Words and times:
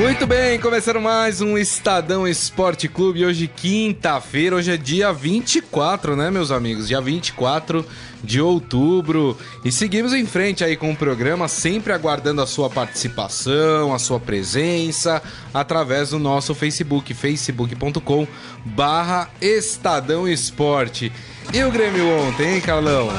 Muito 0.00 0.26
bem, 0.26 0.58
começando 0.58 0.98
mais 0.98 1.42
um 1.42 1.58
Estadão 1.58 2.26
Esporte 2.26 2.88
Clube. 2.88 3.22
Hoje, 3.22 3.46
quinta-feira, 3.46 4.56
hoje 4.56 4.72
é 4.72 4.76
dia 4.78 5.12
24, 5.12 6.16
né, 6.16 6.30
meus 6.30 6.50
amigos? 6.50 6.88
Dia 6.88 7.02
24 7.02 7.84
de 8.24 8.40
outubro. 8.40 9.36
E 9.62 9.70
seguimos 9.70 10.14
em 10.14 10.24
frente 10.24 10.64
aí 10.64 10.74
com 10.74 10.90
o 10.90 10.96
programa, 10.96 11.48
sempre 11.48 11.92
aguardando 11.92 12.40
a 12.40 12.46
sua 12.46 12.70
participação, 12.70 13.92
a 13.92 13.98
sua 13.98 14.18
presença, 14.18 15.22
através 15.52 16.10
do 16.10 16.18
nosso 16.18 16.54
Facebook, 16.54 17.12
facebook.com 17.12 18.26
barra 18.64 19.28
Estadão 19.38 20.26
Esporte. 20.26 21.12
E 21.52 21.62
o 21.62 21.70
Grêmio 21.70 22.08
ontem, 22.08 22.54
hein, 22.54 22.60
Carlão? 22.62 23.10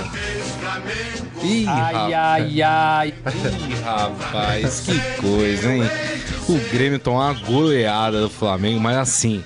Ih, 1.44 1.66
ai, 1.68 2.14
ai, 2.14 2.62
ai. 2.62 3.14
Ih, 3.70 3.74
rapaz, 3.84 4.82
que 4.82 5.00
coisa, 5.22 5.74
hein? 5.74 5.84
O 6.48 6.58
Grêmio 6.72 7.00
tomou 7.00 7.20
uma 7.20 7.34
goleada 7.34 8.22
do 8.22 8.30
Flamengo, 8.30 8.80
mas 8.80 8.98
assim, 8.98 9.44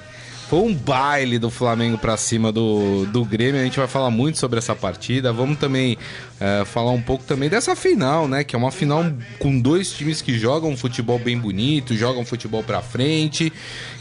foi 0.49 0.59
um 0.59 0.76
baile 0.76 1.40
do 1.40 1.49
Flamengo 1.49 1.98
para 1.98 2.16
cima 2.18 2.52
do, 2.52 3.05
do 3.08 3.26
Grêmio. 3.26 3.59
A 3.59 3.63
gente 3.63 3.80
vai 3.80 3.88
falar 3.88 4.12
muito 4.12 4.38
sobre 4.38 4.59
essa 4.59 4.76
partida. 4.76 5.34
Vamos 5.34 5.58
também 5.58 5.98
uh, 6.40 6.66
falar 6.66 6.91
um 6.91 7.02
pouco 7.02 7.23
também 7.23 7.49
dessa 7.49 7.76
final, 7.76 8.27
né? 8.27 8.43
Que 8.43 8.55
é 8.55 8.59
uma 8.59 8.71
final 8.71 9.04
com 9.40 9.59
dois 9.59 9.91
times 9.91 10.21
que 10.21 10.38
jogam 10.38 10.71
um 10.71 10.77
futebol 10.77 11.18
bem 11.18 11.38
bonito, 11.38 11.96
jogam 11.96 12.23
futebol 12.23 12.62
para 12.62 12.82
frente. 12.82 13.52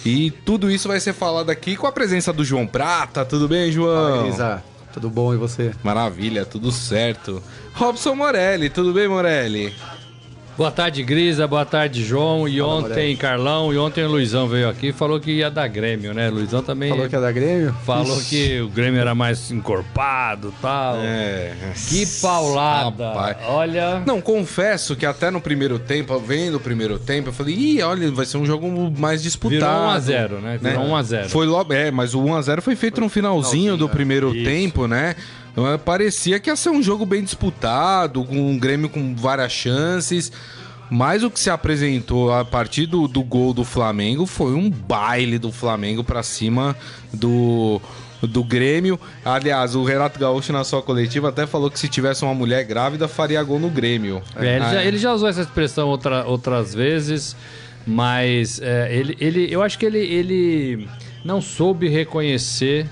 E 0.05 0.31
tudo 0.45 0.71
isso 0.71 0.87
vai 0.87 1.01
ser 1.01 1.15
falado 1.15 1.49
aqui 1.49 1.77
com 1.77 1.87
a 1.87 1.93
presença 1.93 2.33
do 2.33 2.45
João 2.45 2.67
Prata. 2.67 3.25
Tudo 3.25 3.49
bem, 3.49 3.73
João? 3.73 4.31
Fala, 4.33 4.65
tudo 4.95 5.11
bom 5.11 5.35
e 5.35 5.37
você? 5.37 5.73
Maravilha, 5.83 6.47
tudo 6.47 6.71
certo. 6.71 7.43
Robson 7.75 8.15
Morelli, 8.15 8.71
tudo 8.71 8.93
bem, 8.93 9.09
Morelli? 9.09 9.75
Boa 10.57 10.71
tarde, 10.71 11.03
Grisa. 11.03 11.49
Boa 11.49 11.65
tarde, 11.65 12.05
João. 12.05 12.47
E 12.47 12.61
Fala, 12.61 12.75
ontem, 12.75 13.17
Carlão. 13.17 13.73
E 13.73 13.79
ontem 13.79 14.05
o 14.05 14.09
Luizão 14.09 14.47
veio 14.47 14.69
aqui 14.69 14.89
e 14.89 14.93
falou 14.93 15.19
que 15.19 15.33
ia 15.33 15.51
dar 15.51 15.67
Grêmio, 15.67 16.15
né? 16.15 16.31
Luizão 16.31 16.63
também. 16.63 16.91
Falou 16.91 17.09
que 17.09 17.17
ia 17.17 17.21
dar 17.21 17.33
Grêmio? 17.33 17.75
Falou 17.85 18.17
Ixi. 18.19 18.29
que 18.29 18.61
o 18.61 18.69
Grêmio 18.69 19.01
era 19.01 19.17
mais 19.17 19.51
encorpado 19.51 20.55
tal. 20.63 20.99
É. 20.99 21.55
Que 21.89 22.07
paulada. 22.21 23.09
Rapaz. 23.09 23.37
Olha. 23.49 24.03
Não, 24.07 24.21
confesso 24.21 24.95
que 24.95 25.05
até 25.05 25.29
no 25.29 25.41
primeiro 25.41 25.77
tempo, 25.77 26.17
vendo 26.21 26.59
o 26.59 26.61
primeiro 26.61 27.01
tempo, 27.01 27.31
eu 27.31 27.33
falei, 27.33 27.55
ih, 27.57 27.83
olha, 27.83 28.13
vai 28.13 28.25
ser 28.25 28.37
um 28.37 28.47
jogo 28.47 28.71
mais 28.97 29.25
disputado. 29.25 30.03
Virou 30.05 30.39
1x0, 30.39 30.41
né? 30.41 30.59
Virou 30.63 30.85
né? 30.85 31.03
1x0. 31.03 31.29
Foi 31.31 31.47
logo. 31.47 31.73
É, 31.73 31.91
mas 31.91 32.15
o 32.15 32.21
1x0 32.21 32.61
foi 32.61 32.77
feito 32.77 33.01
no 33.01 33.09
finalzinho 33.09 33.77
do 33.77 33.89
primeiro 33.89 34.31
é. 34.31 34.45
tempo, 34.45 34.87
né? 34.87 35.17
Então, 35.55 35.79
parecia 35.79 36.41
que 36.41 36.51
ia 36.51 36.57
ser 36.57 36.71
um 36.71 36.83
jogo 36.83 37.07
bem 37.07 37.23
disputado, 37.23 38.25
com 38.25 38.51
um 38.51 38.59
Grêmio 38.59 38.89
com 38.89 39.15
várias 39.15 39.53
chances. 39.53 40.33
Mas 40.91 41.23
o 41.23 41.31
que 41.31 41.39
se 41.39 41.49
apresentou 41.49 42.33
a 42.33 42.45
partir 42.45 42.87
do, 42.87 43.09
do 43.09 43.23
gol 43.23 43.55
do 43.55 43.65
Flamengo 43.65 44.27
foi 44.27 44.53
um 44.53 44.69
baile 44.69 45.39
do 45.39 45.51
Flamengo 45.51 46.05
para 46.05 46.23
cima 46.23 46.77
do, 47.13 47.81
do 48.21 48.45
Grêmio. 48.45 48.99
Aliás, 49.25 49.75
o 49.75 49.85
Renato 49.85 50.19
Gaúcho, 50.19 50.53
na 50.53 50.65
sua 50.65 50.83
coletiva, 50.83 51.29
até 51.29 51.47
falou 51.47 51.71
que 51.71 51.79
se 51.79 51.89
tivesse 51.89 52.25
uma 52.25 52.35
mulher 52.35 52.65
grávida, 52.65 53.09
faria 53.09 53.43
gol 53.43 53.59
no 53.59 53.71
Grêmio. 53.71 54.23
É, 54.37 54.57
ele, 54.57 54.65
já, 54.65 54.85
ele, 54.85 54.99
já, 54.99 55.13
usou 55.15 55.29
essa 55.29 55.41
expressão 55.41 55.89
outra, 55.89 56.25
outras 56.27 56.75
vezes, 56.75 57.35
mas 57.87 58.61
é, 58.61 58.95
ele, 58.95 59.17
ele, 59.21 59.49
eu 59.51 59.63
acho 59.63 59.79
que 59.79 59.87
ele, 59.87 59.99
ele 59.99 60.89
não 61.25 61.41
soube 61.41 61.89
reconhecer 61.89 62.87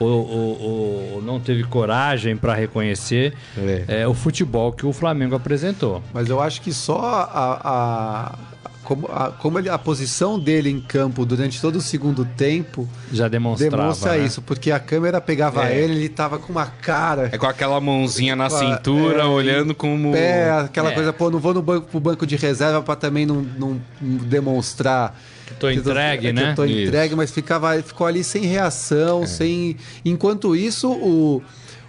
ou, 0.00 0.28
ou, 0.28 1.12
ou 1.12 1.22
não 1.22 1.38
teve 1.38 1.62
coragem 1.64 2.36
para 2.36 2.54
reconhecer 2.54 3.34
é. 3.56 3.84
É, 4.02 4.08
o 4.08 4.14
futebol 4.14 4.72
que 4.72 4.86
o 4.86 4.92
Flamengo 4.92 5.36
apresentou. 5.36 6.02
Mas 6.12 6.28
eu 6.28 6.40
acho 6.40 6.62
que 6.62 6.72
só 6.72 6.98
a, 6.98 7.60
a 7.62 8.38
como, 8.82 9.06
a, 9.06 9.30
como 9.30 9.58
ele, 9.58 9.68
a 9.68 9.78
posição 9.78 10.36
dele 10.36 10.68
em 10.68 10.80
campo 10.80 11.24
durante 11.24 11.60
todo 11.60 11.76
o 11.76 11.80
segundo 11.80 12.24
tempo 12.24 12.88
já 13.12 13.28
demonstrava 13.28 13.76
demonstra 13.76 14.12
né? 14.16 14.24
isso, 14.24 14.42
porque 14.42 14.72
a 14.72 14.80
câmera 14.80 15.20
pegava 15.20 15.70
é. 15.70 15.78
ele, 15.78 15.94
ele 15.94 16.08
tava 16.08 16.38
com 16.38 16.50
uma 16.50 16.66
cara. 16.66 17.28
É 17.30 17.38
com 17.38 17.46
aquela 17.46 17.80
mãozinha 17.80 18.34
na 18.34 18.50
cintura, 18.50 19.22
é, 19.22 19.24
olhando 19.24 19.76
como. 19.76 20.16
É, 20.16 20.50
aquela 20.50 20.90
é. 20.90 20.94
coisa, 20.94 21.12
pô, 21.12 21.30
não 21.30 21.38
vou 21.38 21.54
no 21.54 21.62
banco, 21.62 21.86
pro 21.86 22.00
banco 22.00 22.26
de 22.26 22.34
reserva 22.34 22.82
para 22.82 22.96
também 22.96 23.24
não, 23.24 23.42
não, 23.42 23.80
não 24.00 24.16
demonstrar 24.26 25.14
que 25.50 25.60
tô 25.60 25.70
entregue, 25.70 26.28
que, 26.28 26.32
né? 26.32 26.50
Que 26.50 26.56
tô 26.56 26.64
isso. 26.64 26.88
entregue, 26.88 27.14
mas 27.16 27.30
ficava, 27.30 27.82
ficou 27.82 28.06
ali 28.06 28.22
sem 28.22 28.44
reação, 28.44 29.24
é. 29.24 29.26
sem. 29.26 29.76
Enquanto 30.04 30.54
isso, 30.54 30.90
o, 30.90 31.42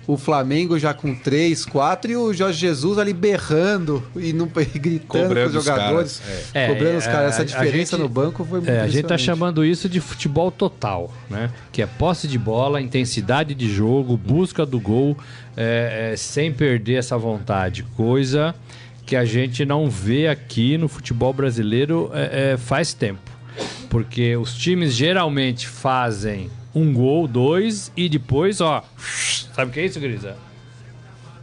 o 0.08 0.18
Flamengo 0.18 0.80
já 0.80 0.94
com 0.94 1.14
3, 1.14 1.66
4 1.66 2.12
e 2.12 2.16
o 2.16 2.34
Jorge 2.34 2.60
Jesus 2.60 2.98
ali 2.98 3.14
berrando 3.14 4.04
e, 4.16 4.34
não, 4.34 4.50
e 4.76 4.80
gritando 4.80 5.08
cobrando 5.08 5.52
com 5.52 5.58
os 5.58 5.66
jogadores. 5.66 6.12
Os 6.12 6.20
caras, 6.20 6.52
é. 6.54 6.68
Cobrando 6.68 6.94
é, 6.94 6.98
os 6.98 7.06
caras. 7.06 7.34
Essa 7.34 7.46
diferença 7.46 7.96
gente, 7.96 8.04
no 8.04 8.10
banco 8.10 8.44
foi 8.44 8.60
muito 8.60 8.72
é, 8.72 8.82
A 8.82 8.88
gente 8.88 9.06
tá 9.06 9.18
chamando 9.18 9.64
isso 9.64 9.88
de 9.88 10.00
futebol 10.00 10.52
total, 10.52 11.14
né? 11.30 11.50
Que 11.72 11.82
é 11.82 11.86
posse 11.86 12.28
de 12.28 12.38
bola, 12.38 12.82
intensidade 12.82 13.54
de 13.54 13.70
jogo, 13.70 14.18
busca 14.18 14.66
do 14.66 14.80
gol, 14.80 15.18
é, 15.56 16.12
é, 16.14 16.18
sem 16.18 16.52
perder 16.52 16.96
essa 16.96 17.18
vontade. 17.18 17.84
Coisa 17.96 18.56
que 19.06 19.16
a 19.16 19.26
gente 19.26 19.66
não 19.66 19.90
vê 19.90 20.28
aqui 20.28 20.78
no 20.78 20.88
futebol 20.88 21.34
brasileiro 21.34 22.10
é, 22.14 22.56
faz 22.58 22.94
tempo 22.94 23.31
porque 23.90 24.36
os 24.36 24.56
times 24.56 24.94
geralmente 24.94 25.68
fazem 25.68 26.50
um 26.74 26.94
gol, 26.94 27.28
dois 27.28 27.92
e 27.96 28.08
depois, 28.08 28.62
ó. 28.62 28.84
Sabe 29.54 29.72
o 29.72 29.74
que 29.74 29.80
é 29.80 29.86
isso, 29.86 30.00
Grisa? 30.00 30.36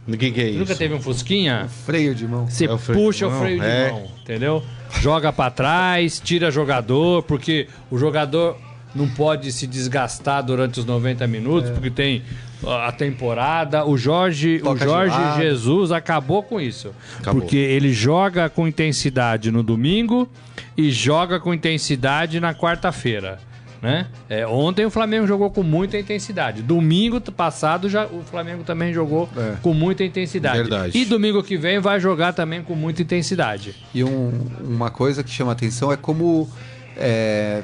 O 0.07 0.17
que, 0.17 0.31
que 0.31 0.41
é 0.41 0.49
isso? 0.49 0.59
Nunca 0.59 0.75
teve 0.75 0.93
um 0.93 1.01
fusquinha? 1.01 1.63
Um 1.65 1.69
freio 1.69 2.15
de 2.15 2.27
mão. 2.27 2.47
Você 2.47 2.65
é 2.65 2.75
puxa 2.77 3.27
o 3.27 3.39
freio 3.39 3.59
de 3.59 3.65
é. 3.65 3.91
mão, 3.91 4.07
entendeu? 4.21 4.63
Joga 5.01 5.31
para 5.31 5.51
trás, 5.51 6.19
tira 6.19 6.49
jogador, 6.49 7.21
porque 7.23 7.67
o 7.91 7.97
jogador 7.97 8.57
não 8.95 9.07
pode 9.07 9.51
se 9.51 9.67
desgastar 9.67 10.43
durante 10.43 10.79
os 10.79 10.85
90 10.85 11.27
minutos, 11.27 11.69
é. 11.69 11.73
porque 11.73 11.91
tem 11.91 12.23
a 12.65 12.91
temporada. 12.91 13.85
O 13.85 13.97
Jorge, 13.97 14.61
o 14.63 14.75
Jorge 14.75 15.17
Jesus 15.37 15.91
acabou 15.91 16.43
com 16.43 16.59
isso. 16.59 16.93
Acabou. 17.19 17.41
Porque 17.41 17.57
ele 17.57 17.93
joga 17.93 18.49
com 18.49 18.67
intensidade 18.67 19.51
no 19.51 19.63
domingo 19.63 20.29
e 20.77 20.91
joga 20.91 21.39
com 21.39 21.53
intensidade 21.53 22.39
na 22.39 22.53
quarta-feira. 22.53 23.39
Né? 23.81 24.07
É, 24.29 24.45
ontem 24.45 24.85
o 24.85 24.89
Flamengo 24.89 25.25
jogou 25.25 25.49
com 25.49 25.63
muita 25.63 25.97
intensidade. 25.97 26.61
Domingo 26.61 27.21
passado 27.31 27.87
já 27.87 28.05
o 28.07 28.21
Flamengo 28.23 28.63
também 28.63 28.93
jogou 28.93 29.29
é. 29.37 29.55
com 29.61 29.73
muita 29.73 30.03
intensidade. 30.03 30.57
Verdade. 30.57 30.97
E 30.97 31.05
domingo 31.05 31.41
que 31.41 31.55
vem 31.55 31.79
vai 31.79 31.97
jogar 31.97 32.33
também 32.33 32.61
com 32.61 32.75
muita 32.75 33.01
intensidade. 33.01 33.73
E 33.93 34.03
um, 34.03 34.33
uma 34.61 34.89
coisa 34.89 35.23
que 35.23 35.29
chama 35.29 35.53
atenção 35.53 35.93
é 35.93 35.95
como 35.95 36.49
é, 36.97 37.63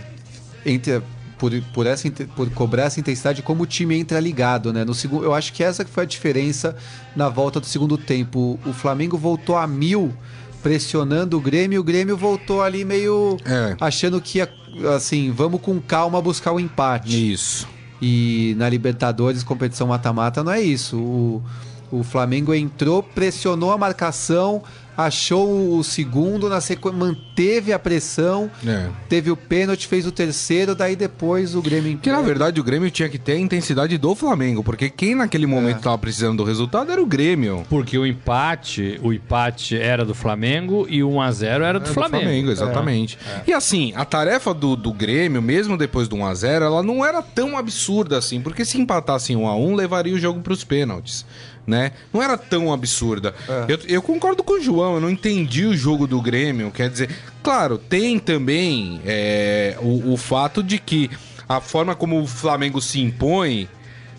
entre, 0.65 1.01
por, 1.37 1.51
por, 1.73 1.85
essa, 1.85 2.09
por 2.35 2.49
cobrar 2.51 2.83
essa 2.83 2.99
intensidade, 2.99 3.41
como 3.41 3.63
o 3.63 3.65
time 3.65 3.97
entra 3.97 4.19
ligado, 4.19 4.71
né? 4.71 4.83
No 4.85 4.93
segundo, 4.93 5.23
eu 5.25 5.33
acho 5.33 5.53
que 5.53 5.63
essa 5.63 5.85
foi 5.85 6.03
a 6.03 6.05
diferença 6.07 6.75
na 7.15 7.29
volta 7.29 7.59
do 7.59 7.65
segundo 7.65 7.97
tempo. 7.97 8.59
O 8.65 8.73
Flamengo 8.73 9.17
voltou 9.17 9.57
a 9.57 9.67
mil 9.67 10.13
pressionando 10.61 11.37
o 11.37 11.39
Grêmio, 11.39 11.79
o 11.79 11.83
Grêmio 11.83 12.17
voltou 12.17 12.63
ali 12.63 12.83
meio 12.83 13.37
é. 13.45 13.77
achando 13.79 14.19
que 14.19 14.39
ia, 14.39 14.49
assim, 14.95 15.31
vamos 15.31 15.61
com 15.61 15.79
calma 15.79 16.19
buscar 16.19 16.53
o 16.53 16.59
empate. 16.59 17.31
Isso. 17.31 17.67
E 18.01 18.55
na 18.57 18.67
Libertadores, 18.67 19.43
competição 19.43 19.87
mata-mata, 19.87 20.43
não 20.43 20.51
é 20.51 20.61
isso. 20.61 20.97
O, 20.97 21.43
o 21.91 22.03
Flamengo 22.03 22.53
entrou, 22.53 23.03
pressionou 23.03 23.71
a 23.71 23.77
marcação, 23.77 24.63
achou 24.97 25.77
o 25.77 25.83
segundo, 25.83 26.49
na 26.49 26.61
sequência 26.61 26.85
manteve 26.97 27.73
a 27.73 27.79
pressão, 27.79 28.49
é. 28.65 28.87
teve 29.09 29.31
o 29.31 29.35
pênalti, 29.35 29.87
fez 29.87 30.05
o 30.05 30.11
terceiro, 30.11 30.75
daí 30.75 30.95
depois 30.95 31.55
o 31.55 31.61
Grêmio. 31.61 31.97
Que 31.97 32.11
na 32.11 32.21
verdade 32.21 32.59
o 32.59 32.63
Grêmio 32.63 32.89
tinha 32.91 33.09
que 33.09 33.17
ter 33.17 33.33
a 33.33 33.39
intensidade 33.39 33.97
do 33.97 34.15
Flamengo, 34.15 34.63
porque 34.63 34.89
quem 34.89 35.15
naquele 35.15 35.45
momento 35.45 35.77
estava 35.77 35.95
é. 35.95 35.99
precisando 35.99 36.37
do 36.37 36.43
resultado 36.43 36.91
era 36.91 37.01
o 37.01 37.05
Grêmio. 37.05 37.65
Porque 37.69 37.97
o 37.97 38.05
empate, 38.05 38.99
o 39.03 39.11
empate 39.11 39.77
era 39.77 40.05
do 40.05 40.13
Flamengo 40.13 40.85
e 40.89 41.03
o 41.03 41.09
1 41.09 41.21
a 41.21 41.31
0 41.31 41.63
era 41.63 41.79
do, 41.79 41.85
era 41.85 41.93
Flamengo. 41.93 42.17
do 42.17 42.23
Flamengo. 42.23 42.51
exatamente. 42.51 43.17
É. 43.27 43.41
E 43.47 43.53
assim, 43.53 43.93
a 43.95 44.05
tarefa 44.05 44.53
do, 44.53 44.75
do 44.75 44.93
Grêmio, 44.93 45.41
mesmo 45.41 45.77
depois 45.77 46.07
do 46.07 46.15
1 46.15 46.25
a 46.25 46.33
0 46.33 46.65
ela 46.65 46.83
não 46.83 47.05
era 47.05 47.21
tão 47.21 47.57
absurda 47.57 48.17
assim, 48.17 48.41
porque 48.41 48.63
se 48.63 48.79
empatassem 48.79 49.35
1 49.35 49.47
a 49.47 49.55
1 49.55 49.75
levaria 49.75 50.13
o 50.13 50.19
jogo 50.19 50.41
para 50.41 50.53
os 50.53 50.63
pênaltis 50.63 51.25
né? 51.65 51.91
Não 52.13 52.21
era 52.21 52.37
tão 52.37 52.71
absurda. 52.71 53.33
É. 53.47 53.65
Eu, 53.73 53.79
eu, 53.87 54.01
concordo 54.01 54.43
com 54.43 54.53
o 54.53 54.61
João, 54.61 54.95
eu 54.95 55.01
não 55.01 55.09
entendi 55.09 55.65
o 55.65 55.75
jogo 55.75 56.05
do 56.07 56.21
Grêmio. 56.21 56.71
Quer 56.71 56.89
dizer, 56.89 57.09
claro, 57.41 57.77
tem 57.77 58.19
também 58.19 59.01
é, 59.05 59.77
o, 59.81 60.13
o 60.13 60.17
fato 60.17 60.61
de 60.61 60.77
que 60.77 61.09
a 61.47 61.59
forma 61.59 61.95
como 61.95 62.21
o 62.21 62.27
Flamengo 62.27 62.81
se 62.81 62.99
impõe 62.99 63.67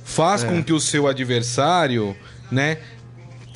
faz 0.04 0.44
é. 0.44 0.48
com 0.48 0.62
que 0.62 0.72
o 0.72 0.80
seu 0.80 1.06
adversário, 1.06 2.16
né? 2.50 2.78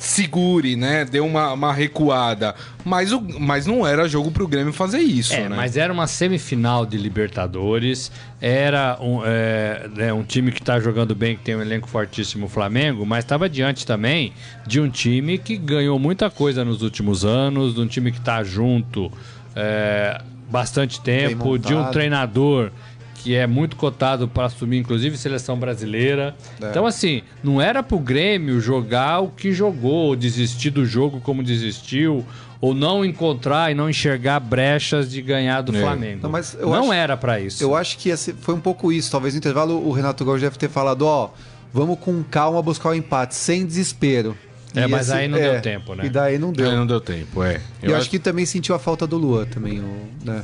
Segure, 0.01 0.75
né? 0.75 1.05
Deu 1.05 1.25
uma, 1.25 1.53
uma 1.53 1.71
recuada. 1.71 2.55
Mas, 2.83 3.13
o, 3.13 3.21
mas 3.39 3.67
não 3.67 3.85
era 3.85 4.09
jogo 4.09 4.31
pro 4.31 4.47
Grêmio 4.47 4.73
fazer 4.73 4.97
isso, 4.97 5.33
É, 5.33 5.47
né? 5.47 5.55
mas 5.55 5.77
era 5.77 5.93
uma 5.93 6.07
semifinal 6.07 6.87
de 6.87 6.97
Libertadores, 6.97 8.11
era 8.41 8.97
um, 8.99 9.21
é, 9.23 9.87
né, 9.95 10.11
um 10.11 10.23
time 10.23 10.51
que 10.51 10.59
está 10.59 10.79
jogando 10.79 11.13
bem, 11.13 11.35
que 11.37 11.43
tem 11.43 11.55
um 11.55 11.61
elenco 11.61 11.87
fortíssimo, 11.87 12.47
o 12.47 12.49
Flamengo, 12.49 13.05
mas 13.05 13.23
estava 13.23 13.47
diante 13.47 13.85
também 13.85 14.33
de 14.65 14.81
um 14.81 14.89
time 14.89 15.37
que 15.37 15.55
ganhou 15.55 15.99
muita 15.99 16.31
coisa 16.31 16.65
nos 16.65 16.81
últimos 16.81 17.23
anos, 17.23 17.75
de 17.75 17.81
um 17.81 17.87
time 17.87 18.11
que 18.11 18.17
está 18.17 18.43
junto 18.43 19.11
é, 19.55 20.19
bastante 20.49 20.99
tempo, 20.99 21.59
de 21.59 21.75
um 21.75 21.91
treinador 21.91 22.71
que 23.23 23.35
é 23.35 23.45
muito 23.45 23.75
cotado 23.75 24.27
para 24.27 24.45
assumir, 24.45 24.77
inclusive, 24.79 25.17
seleção 25.17 25.57
brasileira. 25.57 26.35
É. 26.61 26.69
Então, 26.69 26.85
assim, 26.85 27.21
não 27.43 27.61
era 27.61 27.81
pro 27.83 27.99
Grêmio 27.99 28.59
jogar 28.59 29.19
o 29.19 29.29
que 29.29 29.51
jogou, 29.51 30.07
ou 30.07 30.15
desistir 30.15 30.69
do 30.71 30.85
jogo 30.85 31.19
como 31.21 31.43
desistiu, 31.43 32.25
ou 32.59 32.73
não 32.73 33.03
encontrar 33.05 33.71
e 33.71 33.75
não 33.75 33.89
enxergar 33.89 34.39
brechas 34.39 35.09
de 35.09 35.21
ganhar 35.21 35.61
do 35.61 35.75
É. 35.75 35.81
Flamengo. 35.81 36.19
Não, 36.23 36.29
mas 36.29 36.55
não 36.59 36.73
acho- 36.75 36.93
era 36.93 37.17
para 37.17 37.39
isso. 37.39 37.63
Eu 37.63 37.75
acho 37.75 37.97
que 37.97 38.09
esse 38.09 38.33
foi 38.33 38.53
um 38.55 38.59
pouco 38.61 38.91
isso. 38.91 39.09
Talvez 39.11 39.33
no 39.33 39.37
intervalo 39.39 39.87
o 39.87 39.91
Renato 39.91 40.23
Gaúcho 40.23 40.41
deve 40.41 40.57
ter 40.57 40.69
falado, 40.69 41.01
ó, 41.03 41.29
vamos 41.73 41.97
com 41.99 42.23
calma 42.23 42.61
buscar 42.61 42.89
o 42.89 42.93
empate, 42.93 43.33
sem 43.35 43.65
desespero. 43.65 44.37
É, 44.75 44.85
E 44.85 44.87
mas 44.87 45.07
esse- 45.07 45.17
aí 45.17 45.27
não 45.27 45.37
deu 45.37 45.61
tempo, 45.61 45.93
né? 45.95 46.05
E 46.05 46.09
daí 46.09 46.37
não 46.39 46.53
deu. 46.53 46.71
É, 46.71 46.75
não 46.75 46.87
deu 46.87 47.01
tempo, 47.01 47.43
é. 47.43 47.59
Eu, 47.83 47.95
acho 47.95 48.09
que 48.09 48.17
também 48.17 48.45
sentiu 48.45 48.73
a 48.73 48.79
falta 48.79 49.05
do 49.05 49.17
Luan 49.17 49.45
também, 49.45 49.79
o, 49.81 50.07
né? 50.23 50.43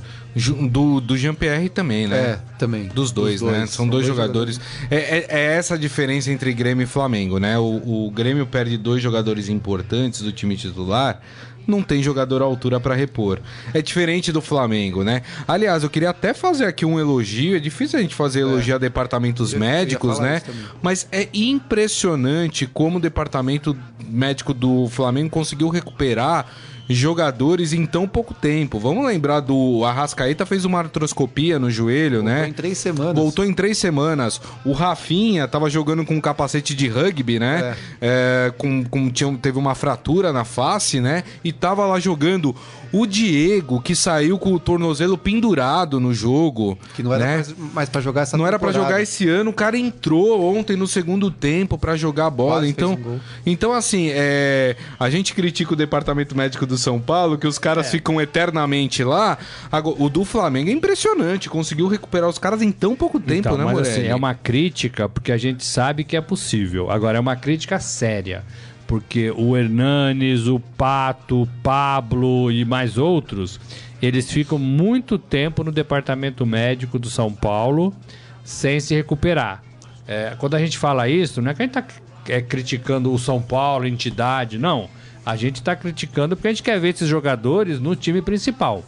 Do, 0.70 1.00
do 1.00 1.18
Jean-Pierre 1.18 1.70
também, 1.70 2.08
né? 2.08 2.18
É, 2.18 2.40
também. 2.60 2.88
Dos 2.88 3.12
dois, 3.12 3.42
né? 3.42 3.66
São, 3.68 3.88
dois, 3.88 4.06
jogadores. 4.06 4.60
É, 4.92 4.96
é- 4.96 5.26
é 5.30 5.46
essa 5.58 5.76
a 5.76 5.78
diferença 5.78 6.32
entre 6.32 6.54
Grêmio 6.54 6.84
e 6.84 6.88
Flamengo, 6.88 7.40
né? 7.40 7.58
O, 7.58 8.08
o 8.08 8.12
Grêmio 8.12 8.46
perde 8.46 8.78
dois 8.78 9.02
jogadores 9.02 9.50
importantes 9.50 10.22
do 10.22 10.32
time 10.32 10.56
titular. 10.58 11.22
Não 11.68 11.82
tem 11.84 12.02
jogador 12.02 12.42
à 12.42 12.46
altura 12.46 12.80
para 12.80 12.96
repor. 12.96 13.40
É 13.74 13.82
diferente 13.82 14.32
do 14.32 14.42
Flamengo, 14.42 15.04
né? 15.04 15.22
Aliás, 15.46 15.84
eu 15.84 15.90
queria 15.90 16.10
até 16.12 16.34
fazer 16.34 16.66
aqui 16.66 16.86
um 16.86 16.98
elogio. 16.98 17.58
É 17.58 17.60
difícil 17.60 18.00
a 18.00 18.02
gente 18.02 18.16
fazer 18.16 18.40
elogio 18.40 18.74
a 18.76 18.78
departamentos 18.78 19.52
Eu- 19.52 19.58
eu 19.58 19.60
médicos, 19.60 20.18
falar 20.18 20.30
né? 20.30 20.42
Mas 20.82 21.08
é 21.12 21.28
impressionante 21.34 22.66
como 22.66 22.98
o 22.98 23.02
departamento 23.02 23.78
médico 24.08 24.54
do 24.54 24.88
Flamengo 24.90 25.30
conseguiu 25.30 25.70
recuperar 25.70 26.46
jogadores 26.90 27.74
em 27.74 27.86
tão 27.86 28.08
pouco 28.08 28.34
tempo. 28.34 28.80
Vamos 28.80 29.06
lembrar 29.06 29.40
do 29.42 29.84
Arrascaeta 29.86 30.46
fez 30.46 30.66
uma 30.66 30.80
artroscopia 30.80 31.60
no 31.60 31.70
joelho, 31.70 32.18
Voltou 32.22 32.34
né? 32.34 32.48
em 32.48 32.54
três 32.54 32.78
semanas. 32.78 33.16
Voltou 33.16 33.46
em 33.46 33.54
três 33.54 33.78
semanas. 33.78 34.42
O 34.66 34.72
Rafinha 34.72 35.48
tava 35.48 35.70
jogando 35.70 36.06
com 36.06 36.16
um 36.16 36.22
capacete 36.22 36.74
de 36.76 36.88
rugby, 36.88 37.40
né? 37.40 37.76
É, 38.02 38.52
com, 38.58 38.84
com- 38.86 39.10
tinha, 39.10 39.36
teve 39.38 39.58
uma 39.58 39.76
fratura 39.76 40.32
na 40.32 40.44
face, 40.44 41.00
né? 41.00 41.24
E 41.44 41.52
tava 41.52 41.86
lá 41.86 42.00
jogando. 42.00 42.56
O 42.92 43.06
Diego, 43.06 43.82
que 43.82 43.96
saiu 43.96 44.38
com 44.38 44.54
o 44.54 44.60
tornozelo 44.60 45.18
pendurado 45.18 46.00
no 46.00 46.14
jogo. 46.14 46.78
Que 46.96 47.04
não 47.04 47.14
era 47.14 47.26
né? 47.26 47.36
mais, 47.36 47.56
mais 47.74 47.90
pra 47.90 48.02
jogar 48.02 48.22
essa 48.22 48.38
Não 48.38 48.46
era 48.48 48.58
pra 48.58 48.70
temporada. 48.70 48.90
jogar 48.92 49.02
esse 49.04 49.28
ano, 49.28 49.52
o 49.52 49.54
cara 49.54 49.78
entrou 49.78 50.56
ontem 50.56 50.76
no 50.76 50.88
segundo 50.88 51.30
tempo 51.32 51.78
pra 51.78 51.96
jogar 51.96 52.28
a 52.28 52.30
bola. 52.30 52.60
Quase 52.62 52.70
Então, 52.70 52.94
fez 52.96 53.00
um 53.06 53.10
gol. 53.10 53.20
então 53.46 53.74
assim, 53.74 54.10
é, 54.12 54.76
a 55.00 55.10
gente 55.10 55.34
critica 55.34 55.74
o 55.74 55.76
departamento 55.76 56.36
médico 56.36 56.66
do 56.66 56.78
São 56.78 57.00
Paulo, 57.00 57.38
que 57.38 57.48
os 57.48 57.58
É. 57.58 57.60
caras 57.60 57.90
ficam 57.90 58.20
eternamente 58.22 59.04
lá. 59.04 59.38
Agora, 59.72 59.96
o 60.02 60.10
do 60.10 60.24
Flamengo 60.26 60.70
é 60.70 60.74
impressionante, 60.74 61.50
conseguiu 61.50 61.88
recuperar 61.88 62.30
os 62.30 62.38
caras 62.40 62.62
em 62.62 62.72
tão 62.72 62.96
pouco 62.96 63.20
tempo, 63.20 63.40
Então, 63.40 63.58
né, 63.58 63.66
mas 63.66 63.80
assim, 63.88 64.06
é 64.08 64.16
uma 64.16 64.34
crítica 64.34 65.08
porque 65.10 65.32
a 65.32 65.38
gente 65.38 65.66
sabe 65.66 66.04
que 66.04 66.16
é 66.16 66.22
possível. 66.22 66.90
Agora, 66.90 67.18
é 67.18 67.22
uma 67.22 67.36
crítica 67.36 67.80
séria. 67.80 68.44
Porque 68.88 69.32
o 69.32 69.58
Hernanes, 69.58 70.48
o 70.48 70.60
Pato, 70.60 71.42
o 71.44 71.48
Pablo 71.62 72.50
e 72.52 72.64
mais 72.64 72.98
outros, 72.98 73.60
eles 74.02 74.32
ficam 74.32 74.58
muito 74.58 75.18
tempo 75.18 75.64
no 75.64 75.72
departamento 75.72 76.46
médico 76.46 76.98
do 76.98 77.10
São 77.10 77.32
Paulo 77.32 77.94
sem 78.44 78.80
se 78.80 78.96
recuperar. 78.96 79.62
É, 80.08 80.36
quando 80.38 80.56
a 80.56 80.60
gente 80.60 80.78
fala 80.78 81.10
isso, 81.10 81.42
não 81.42 81.52
é 81.52 81.54
que 81.54 81.62
a 81.62 81.66
gente 81.66 81.78
está 81.78 82.42
criticando 82.42 83.12
o 83.12 83.20
São 83.20 83.42
Paulo, 83.42 83.86
a 83.86 83.90
entidade, 83.90 84.58
não. 84.58 84.90
A 85.26 85.36
gente 85.36 85.58
está 85.58 85.76
criticando 85.76 86.36
porque 86.36 86.48
a 86.48 86.52
gente 86.52 86.64
quer 86.64 86.80
ver 86.80 86.90
esses 86.90 87.10
jogadores 87.10 87.80
no 87.80 87.96
time 87.96 88.22
principal. 88.22 88.86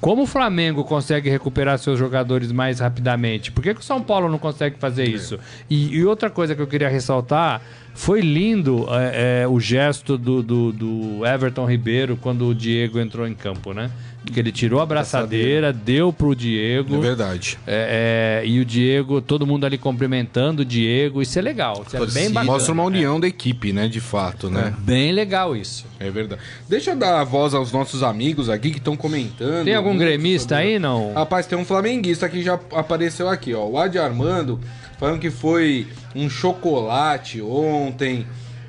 Como 0.00 0.22
o 0.22 0.26
Flamengo 0.26 0.82
consegue 0.82 1.28
recuperar 1.28 1.78
seus 1.78 1.98
jogadores 1.98 2.52
mais 2.52 2.80
rapidamente? 2.80 3.52
Por 3.52 3.62
que, 3.62 3.74
que 3.74 3.80
o 3.80 3.84
São 3.84 4.00
Paulo 4.00 4.30
não 4.30 4.38
consegue 4.38 4.78
fazer 4.78 5.06
isso? 5.06 5.38
E, 5.68 5.94
e 5.94 6.06
outra 6.06 6.30
coisa 6.30 6.54
que 6.54 6.62
eu 6.62 6.66
queria 6.66 6.88
ressaltar, 6.88 7.60
foi 8.00 8.22
lindo 8.22 8.86
é, 8.90 9.42
é, 9.42 9.46
o 9.46 9.60
gesto 9.60 10.16
do, 10.16 10.42
do, 10.42 10.72
do 10.72 11.26
Everton 11.26 11.66
Ribeiro 11.66 12.16
quando 12.16 12.46
o 12.46 12.54
Diego 12.54 12.98
entrou 12.98 13.28
em 13.28 13.34
campo, 13.34 13.74
né? 13.74 13.90
Que 14.24 14.40
ele 14.40 14.50
tirou 14.50 14.80
a 14.80 14.86
braçadeira, 14.86 15.70
deu 15.70 16.10
pro 16.10 16.34
Diego. 16.34 16.96
É 16.96 16.98
verdade. 16.98 17.58
É, 17.66 18.40
é, 18.42 18.46
e 18.46 18.58
o 18.58 18.64
Diego, 18.64 19.20
todo 19.20 19.46
mundo 19.46 19.66
ali 19.66 19.76
cumprimentando 19.76 20.62
o 20.62 20.64
Diego, 20.64 21.20
isso 21.20 21.38
é 21.38 21.42
legal. 21.42 21.84
Isso 21.86 21.94
é 21.94 22.06
bem 22.06 22.30
bacana. 22.30 22.52
Mostra 22.52 22.72
uma 22.72 22.84
união 22.84 23.20
da 23.20 23.28
equipe, 23.28 23.70
né, 23.70 23.86
de 23.86 24.00
fato, 24.00 24.48
né? 24.48 24.72
Bem 24.78 25.12
legal 25.12 25.54
isso. 25.54 25.84
É. 25.98 26.10
verdade. 26.10 26.40
Deixa 26.66 26.92
eu 26.92 26.96
dar 26.96 27.20
a 27.20 27.24
voz 27.24 27.52
aos 27.52 27.70
nossos 27.70 28.02
amigos 28.02 28.48
aqui 28.48 28.70
que 28.70 28.78
estão 28.78 28.96
comentando. 28.96 29.66
Tem 29.66 29.74
algum 29.74 29.96
gremista 29.96 30.54
sobre- 30.56 30.72
aí, 30.72 30.78
não? 30.78 31.12
Rapaz, 31.12 31.44
tem 31.46 31.58
um 31.58 31.66
flamenguista 31.66 32.26
que 32.30 32.42
já 32.42 32.58
apareceu 32.72 33.28
aqui, 33.28 33.52
ó. 33.52 33.66
O 33.66 33.78
Adi 33.78 33.98
Armando 33.98 34.58
falando 35.00 35.18
que 35.18 35.30
foi 35.30 35.86
um 36.14 36.28
chocolate 36.28 37.40
ontem. 37.40 38.26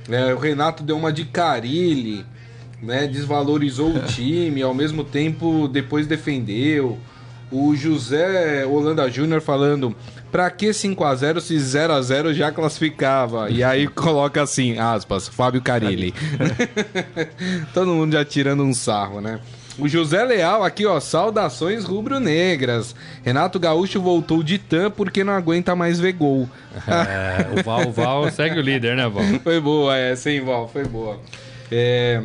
É, 0.10 0.33
o 0.33 0.39
Renato 0.39 0.81
deu 0.81 0.98
uma 0.98 1.12
de 1.12 1.25
Carilli, 1.25 2.25
né? 2.81 3.06
Desvalorizou 3.06 3.94
o 3.94 4.00
time, 4.07 4.62
ao 4.62 4.74
mesmo 4.74 5.04
tempo 5.04 5.68
depois 5.68 6.07
defendeu. 6.07 6.98
O 7.51 7.75
José 7.75 8.66
Holanda 8.66 9.12
Júnior 9.12 9.42
falando. 9.42 9.94
Pra 10.31 10.50
que 10.50 10.69
5x0 10.69 11.42
se 11.42 11.57
0x0 11.57 12.34
já 12.34 12.50
classificava? 12.50 13.50
E 13.50 13.62
aí 13.62 13.86
coloca 13.92 14.42
assim, 14.42 14.80
aspas, 14.80 15.27
Fábio 15.27 15.62
Carilli. 15.62 16.13
Todo 17.74 17.92
mundo 17.92 18.13
já 18.13 18.24
tirando 18.24 18.63
um 18.63 18.74
sarro, 18.74 19.19
né? 19.19 19.42
O 19.81 19.88
José 19.88 20.24
Leal 20.24 20.63
aqui, 20.63 20.86
ó, 20.86 21.00
saudações 21.00 21.83
rubro-negras. 21.86 22.95
Renato 23.24 23.60
Gaúcho 23.60 24.00
voltou 24.00 24.44
de 24.44 24.60
TAM 24.60 24.92
porque 24.92 25.24
não 25.24 25.33
aguenta 25.33 25.75
mais 25.75 26.00
ver 26.00 26.13
gol. 26.13 26.48
É, 26.88 27.60
o 27.60 27.63
Val, 27.63 27.88
o 27.88 27.92
Val 27.92 28.30
segue 28.30 28.60
o 28.60 28.62
líder, 28.62 28.95
né, 28.95 29.10
Val? 29.10 29.24
Foi 29.44 29.60
boa, 29.60 29.98
é, 29.98 30.16
sem 30.16 30.39
Val, 30.39 30.68
foi 30.68 30.86
boa. 30.86 31.19
É. 31.72 32.22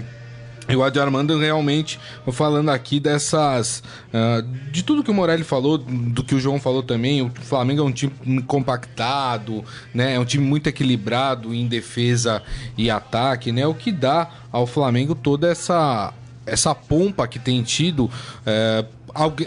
E 0.69 0.75
o 0.75 0.82
Adi 0.82 0.99
Armando 0.99 1.38
realmente 1.38 1.99
falando 2.32 2.70
aqui 2.70 2.99
dessas. 2.99 3.82
ah, 4.12 4.43
de 4.70 4.82
tudo 4.82 5.02
que 5.02 5.11
o 5.11 5.14
Morelli 5.14 5.44
falou, 5.44 5.79
do 5.79 6.25
que 6.25 6.35
o 6.35 6.40
João 6.40 6.59
falou 6.59 6.83
também. 6.83 7.23
O 7.23 7.31
Flamengo 7.31 7.81
é 7.81 7.85
um 7.85 7.92
time 7.92 8.12
compactado, 8.47 9.64
né? 9.95 10.14
É 10.14 10.19
um 10.19 10.25
time 10.25 10.45
muito 10.45 10.66
equilibrado 10.66 11.54
em 11.54 11.66
defesa 11.66 12.42
e 12.76 12.90
ataque, 12.90 13.52
né? 13.52 13.66
O 13.66 13.75
que 13.75 13.92
dá 13.92 14.28
ao 14.50 14.66
Flamengo 14.66 15.14
toda 15.14 15.49
essa, 15.49 16.12
essa 16.47 16.75
pompa 16.75 17.26
que 17.29 17.38
tem 17.38 17.62
tido. 17.62 18.11
é, 18.45 18.85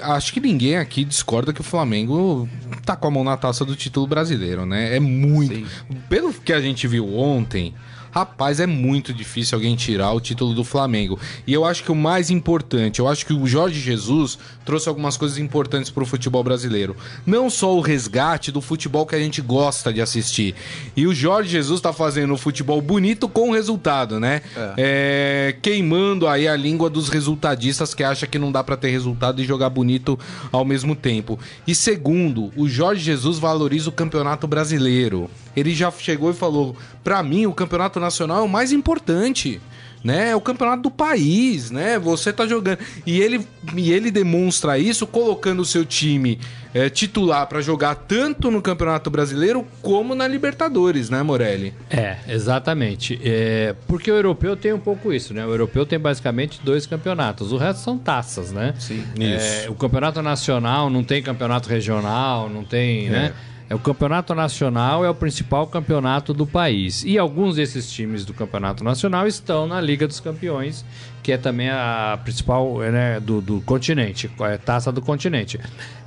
Acho 0.02 0.34
que 0.34 0.40
ninguém 0.40 0.78
aqui 0.78 1.04
discorda 1.04 1.54
que 1.54 1.62
o 1.62 1.64
Flamengo 1.64 2.50
tá 2.84 2.96
com 2.96 3.08
a 3.08 3.12
mão 3.12 3.24
na 3.24 3.38
taça 3.38 3.64
do 3.64 3.76
título 3.76 4.08
brasileiro, 4.08 4.66
né? 4.66 4.96
É 4.96 5.00
muito. 5.00 5.64
Pelo 6.10 6.34
que 6.34 6.52
a 6.52 6.60
gente 6.60 6.88
viu 6.88 7.16
ontem, 7.16 7.76
rapaz, 8.12 8.60
é 8.60 8.66
muito 8.66 9.14
difícil 9.14 9.58
alguém 9.58 9.76
tirar 9.76 10.12
o 10.12 10.20
título 10.20 10.54
do 10.54 10.64
Flamengo. 10.64 11.20
E 11.46 11.54
eu 11.54 11.66
acho 11.66 11.84
que 11.84 11.92
o 11.92 11.96
mais 11.96 12.30
importante, 12.30 13.00
eu 13.00 13.08
acho 13.08 13.26
que 13.26 13.34
o 13.34 13.48
Jorge 13.48 13.80
Jesus 13.80 14.38
trouxe 14.66 14.88
algumas 14.88 15.18
coisas 15.18 15.38
importantes 15.38 15.90
pro 15.90 16.06
futebol 16.06 16.44
brasileiro. 16.44 16.96
Não 17.26 17.50
só 17.50 17.76
o 17.76 17.82
resgate 17.82 18.52
do 18.52 18.62
futebol 18.62 19.06
que 19.06 19.16
a 19.16 19.20
gente 19.20 19.42
gosta 19.42 19.92
de 19.92 20.02
assistir. 20.02 20.56
E 20.96 21.08
o 21.08 21.14
Jorge 21.14 21.50
Jesus 21.50 21.82
tá 21.82 21.92
fazendo 21.92 22.34
o 22.34 22.38
futebol 22.38 22.82
bonito 22.82 23.28
com 23.28 23.52
resultado, 23.52 24.20
né? 24.20 24.42
É, 24.78 25.56
queimando 25.62 26.28
aí 26.28 26.48
a 26.48 26.56
língua 26.56 26.90
dos 26.90 27.10
resultadistas 27.10 27.94
que 27.94 28.04
acham 28.04 28.30
que 28.30 28.40
não 28.40 28.52
dá 28.52 28.64
pra 28.64 28.78
ter 28.78 28.90
resultado 28.90 29.42
e 29.42 29.46
jogar 29.46 29.70
bonito 29.70 30.20
ao 30.52 30.64
mesmo 30.64 30.96
tempo. 30.96 31.40
E 31.66 31.74
segundo, 31.74 32.52
o 32.56 32.68
Jorge 32.68 33.04
Jesus 33.04 33.40
valoriza 33.40 33.90
o 33.90 33.94
campeonato 33.94 34.48
brasileiro. 34.48 35.30
Ele 35.56 35.74
já 35.74 35.92
chegou 35.92 36.32
e 36.32 36.34
falou: 36.34 36.76
pra 37.04 37.22
mim, 37.24 37.46
o 37.46 37.54
campeonato 37.54 38.00
nacional 38.00 38.40
é 38.40 38.44
o 38.44 38.50
mais 38.50 38.72
importante. 38.72 39.62
Né? 40.02 40.30
É 40.30 40.36
o 40.36 40.40
campeonato 40.40 40.84
do 40.84 40.92
país, 40.92 41.72
né? 41.72 42.00
Você 42.00 42.32
tá 42.32 42.48
jogando. 42.48 42.80
E 43.06 43.20
ele, 43.20 43.46
e 43.76 43.92
ele 43.92 44.10
demonstra 44.10 44.80
isso 44.80 45.06
colocando 45.06 45.60
o 45.60 45.66
seu 45.66 45.84
time 45.84 46.40
é, 46.74 46.90
titular 46.90 47.48
pra 47.48 47.62
jogar 47.62 47.96
tanto 47.96 48.52
no 48.52 48.62
Campeonato 48.62 49.10
Brasileiro 49.10 49.66
como 49.82 50.14
na 50.14 50.28
Libertadores, 50.28 51.10
né, 51.10 51.24
Morelli? 51.24 51.74
É, 51.90 52.18
exatamente. 52.28 53.20
É, 53.24 53.76
porque 53.88 54.12
o 54.12 54.16
europeu 54.16 54.56
tem 54.56 54.74
um 54.74 54.80
pouco 54.80 55.12
isso, 55.12 55.34
né? 55.34 55.46
O 55.46 55.50
europeu 55.50 55.86
tem 55.86 56.00
basicamente 56.00 56.62
dois 56.64 56.86
campeonatos. 56.86 57.52
O 57.52 57.58
resto 57.58 57.82
são 57.82 57.98
taças, 57.98 58.52
né? 58.52 58.74
Sim. 58.80 59.04
É, 59.20 59.66
o 59.70 59.74
campeonato 59.74 60.22
nacional 60.22 60.90
não 60.90 61.04
tem 61.04 61.22
campeonato 61.22 61.68
regional, 61.70 62.50
não 62.50 62.64
tem, 62.64 63.10
né? 63.10 63.34
É 63.70 63.76
o 63.76 63.80
campeonato 63.80 64.34
nacional 64.34 65.06
é 65.06 65.10
o 65.10 65.14
principal 65.14 65.68
campeonato 65.68 66.34
do 66.34 66.48
país. 66.48 67.04
E 67.06 67.20
alguns 67.20 67.56
desses 67.56 67.92
times 67.92 68.26
do 68.26 68.34
campeonato 68.34 68.84
nacional 68.84 69.28
estão 69.28 69.68
na 69.68 69.80
Liga 69.80 70.08
dos 70.08 70.20
Campeões, 70.20 70.84
que 71.22 71.32
é 71.32 71.38
também 71.38 71.70
a 71.70 72.20
principal 72.24 72.80
né, 72.80 73.20
do, 73.20 73.40
do 73.40 73.62
continente, 73.62 74.28
é 74.40 74.58
taça 74.58 74.92
do 74.92 75.04
continente. 75.04 75.60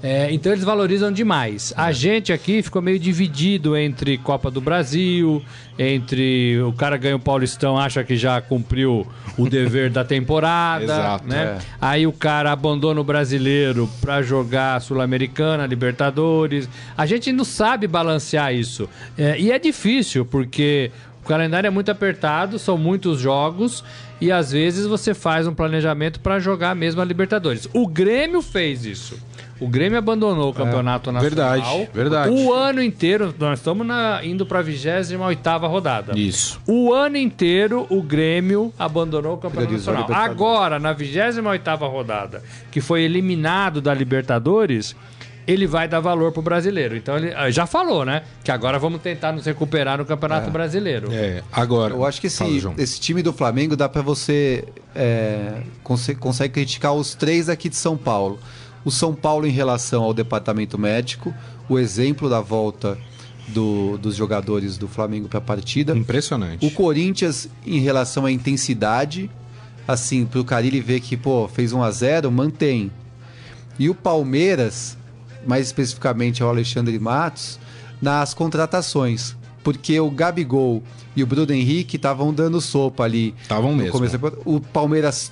É, 0.02 0.33
então 0.33 0.50
eles 0.50 0.64
valorizam 0.64 1.12
demais. 1.12 1.73
A 1.76 1.92
gente 1.92 2.33
aqui 2.33 2.62
ficou 2.62 2.83
meio 2.83 2.99
dividido 2.99 3.76
entre 3.76 4.19
Copa 4.19 4.50
do 4.50 4.61
Brasil, 4.61 5.40
entre 5.79 6.61
o 6.61 6.73
cara 6.73 6.97
ganha 6.97 7.17
o 7.17 7.21
Paulistão, 7.21 7.79
acha 7.79 8.05
que 8.05 8.17
já 8.17 8.41
cumpriu 8.41 9.07
o 9.38 9.49
dever 9.49 9.91
da 9.91 10.05
temporada, 10.05 10.85
Exato, 10.85 11.29
né? 11.29 11.59
é. 11.59 11.64
Aí 11.81 12.07
o 12.07 12.12
cara 12.12 12.52
abandona 12.52 13.00
o 13.00 13.05
brasileiro 13.05 13.88
para 14.00 14.23
jogar 14.23 14.81
Sul-Americana, 14.81 15.67
Libertadores. 15.67 16.69
A 16.97 17.07
gente 17.07 17.33
não 17.33 17.45
sabe 17.45 17.87
balancear 17.87 18.55
isso. 18.55 18.88
É, 19.17 19.38
e 19.38 19.50
é 19.50 19.59
difícil, 19.59 20.25
porque 20.25 20.91
o 21.25 21.29
calendário 21.29 21.69
é 21.69 21.71
muito 21.71 21.91
apertado, 21.91 22.59
são 22.59 22.76
muitos 22.76 23.21
jogos 23.21 23.85
e 24.21 24.31
às 24.31 24.52
vezes 24.52 24.87
você 24.87 25.14
faz 25.14 25.47
um 25.47 25.55
planejamento 25.55 26.21
para 26.21 26.38
jogar 26.38 26.75
mesmo 26.75 27.00
a 27.00 27.05
Libertadores. 27.05 27.69
O 27.73 27.87
Grêmio 27.87 28.43
fez 28.43 28.85
isso. 28.85 29.19
O 29.62 29.69
Grêmio 29.69 29.99
abandonou 29.99 30.50
o 30.50 30.54
campeonato 30.54 31.12
nacional. 31.12 31.21
verdade, 31.61 31.88
verdade. 31.95 32.31
O 32.35 32.52
ano 32.52 32.83
inteiro, 32.83 33.33
nós 33.38 33.59
estamos 33.61 33.87
na- 33.87 34.21
indo 34.25 34.45
para 34.45 34.59
a 34.59 34.62
28 34.62 35.66
rodada. 35.69 36.19
Isso. 36.19 36.61
O 36.66 36.92
ano 36.92 37.16
inteiro 37.16 37.87
o 37.88 38.02
Grêmio 38.02 38.73
abandonou 38.78 39.35
o 39.35 39.37
Campeonato 39.37 39.69
Priorizou 39.69 39.95
a 39.95 39.99
Nacional. 40.00 40.23
Agora, 40.25 40.78
na 40.78 40.92
28ª 40.92 41.87
rodada, 41.88 42.42
que 42.71 42.81
foi 42.81 43.02
eliminado 43.02 43.81
da 43.81 43.95
Libertadores, 43.95 44.97
ele 45.47 45.66
vai 45.66 45.88
dar 45.88 46.00
valor 46.00 46.31
pro 46.33 46.40
brasileiro. 46.42 46.97
Então 46.97 47.16
ele 47.16 47.33
ah, 47.35 47.50
já 47.50 47.66
falou, 47.66 48.04
né? 48.04 48.23
Que 48.45 48.50
agora 48.50 48.78
vamos 48.78 49.00
tentar 49.00 49.33
nos 49.33 49.45
recuperar 49.45 49.99
no 49.99 50.04
Campeonato 50.04 50.50
Brasileiro. 50.50 51.09
É, 51.12 51.42
agora. 51.52 51.95
Eu 51.95 52.04
acho 52.04 52.21
que 52.21 52.31
Fala, 52.31 52.50
esse, 52.50 52.61
João. 52.61 52.75
esse 52.78 53.00
time 53.00 53.23
do 53.23 53.33
Flamengo 53.33 53.76
dá 53.76 53.88
pra 53.88 54.02
você 54.02 54.64
é, 54.95 55.62
conse- 55.83 56.14
consegue 56.14 56.54
criticar 56.54 56.92
os 56.95 57.14
três 57.14 57.49
aqui 57.49 57.69
de 57.69 57.76
São 57.76 57.97
Paulo. 57.97 58.38
O 58.85 58.91
São 58.91 59.15
Paulo 59.15 59.47
em 59.47 59.51
relação 59.51 60.03
ao 60.03 60.12
departamento 60.15 60.79
médico, 60.79 61.33
o 61.69 61.79
exemplo 61.79 62.29
da 62.29 62.41
volta 62.41 62.99
do- 63.49 63.97
dos 63.99 64.15
jogadores 64.17 64.77
do 64.79 64.87
Flamengo 64.89 65.29
para 65.29 65.39
a 65.39 65.43
partida. 65.43 65.97
Impressionante. 65.97 66.65
O 66.67 66.71
Corinthians 66.71 67.49
em 67.67 67.79
relação 67.81 68.25
à 68.27 68.31
intensidade, 68.33 69.31
assim, 69.87 70.25
pro 70.25 70.45
Carilli 70.45 70.81
ver 70.81 71.01
que, 71.01 71.17
pô, 71.17 71.49
fez 71.49 71.73
1 71.73 71.83
a 71.83 71.91
0 71.91 72.31
mantém. 72.31 72.91
E 73.79 73.89
o 73.89 73.95
Palmeiras, 73.95 74.97
mais 75.47 75.67
especificamente 75.67 76.43
ao 76.43 76.49
Alexandre 76.49 76.99
Matos, 76.99 77.59
nas 78.01 78.35
contratações. 78.35 79.37
Porque 79.65 79.99
o 80.01 80.11
Gabigol 80.11 80.83
e 81.15 81.23
o 81.23 81.27
Bruno 81.27 81.53
Henrique 81.53 81.97
estavam 81.97 82.35
dando 82.35 82.61
sopa 82.61 83.05
ali. 83.05 83.33
Estavam 83.43 83.75
mesmo. 83.75 83.93
começo. 83.93 84.19
O 84.45 84.61
Palmeiras 84.61 85.31